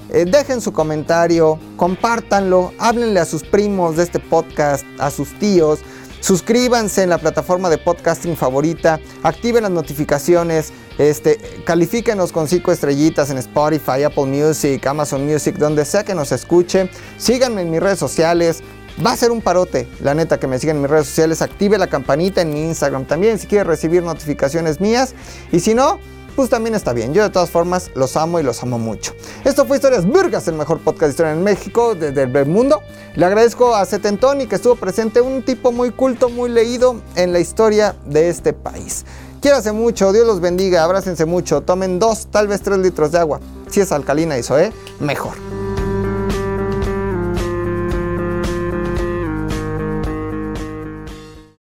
[0.09, 5.79] Eh, dejen su comentario, compártanlo, háblenle a sus primos de este podcast, a sus tíos,
[6.21, 13.29] suscríbanse en la plataforma de podcasting favorita, activen las notificaciones, este, califíquenos con 5 estrellitas
[13.29, 17.99] en Spotify, Apple Music, Amazon Music, donde sea que nos escuche, síganme en mis redes
[17.99, 18.61] sociales.
[19.05, 21.41] Va a ser un parote, la neta, que me sigan en mis redes sociales.
[21.41, 25.13] Active la campanita en mi Instagram también si quiere recibir notificaciones mías.
[25.51, 25.99] Y si no,
[26.35, 27.13] pues también está bien.
[27.13, 29.13] Yo de todas formas los amo y los amo mucho.
[29.43, 32.81] Esto fue Historias Burgas, el mejor podcast de historia en México, desde el mundo.
[33.15, 37.39] Le agradezco a Setentoni que estuvo presente, un tipo muy culto, muy leído en la
[37.39, 39.05] historia de este país.
[39.45, 43.39] Quiérase mucho, Dios los bendiga, abrácense mucho, tomen dos, tal vez tres litros de agua.
[43.69, 44.73] Si es alcalina eso, ¿eh?
[44.99, 45.35] Mejor.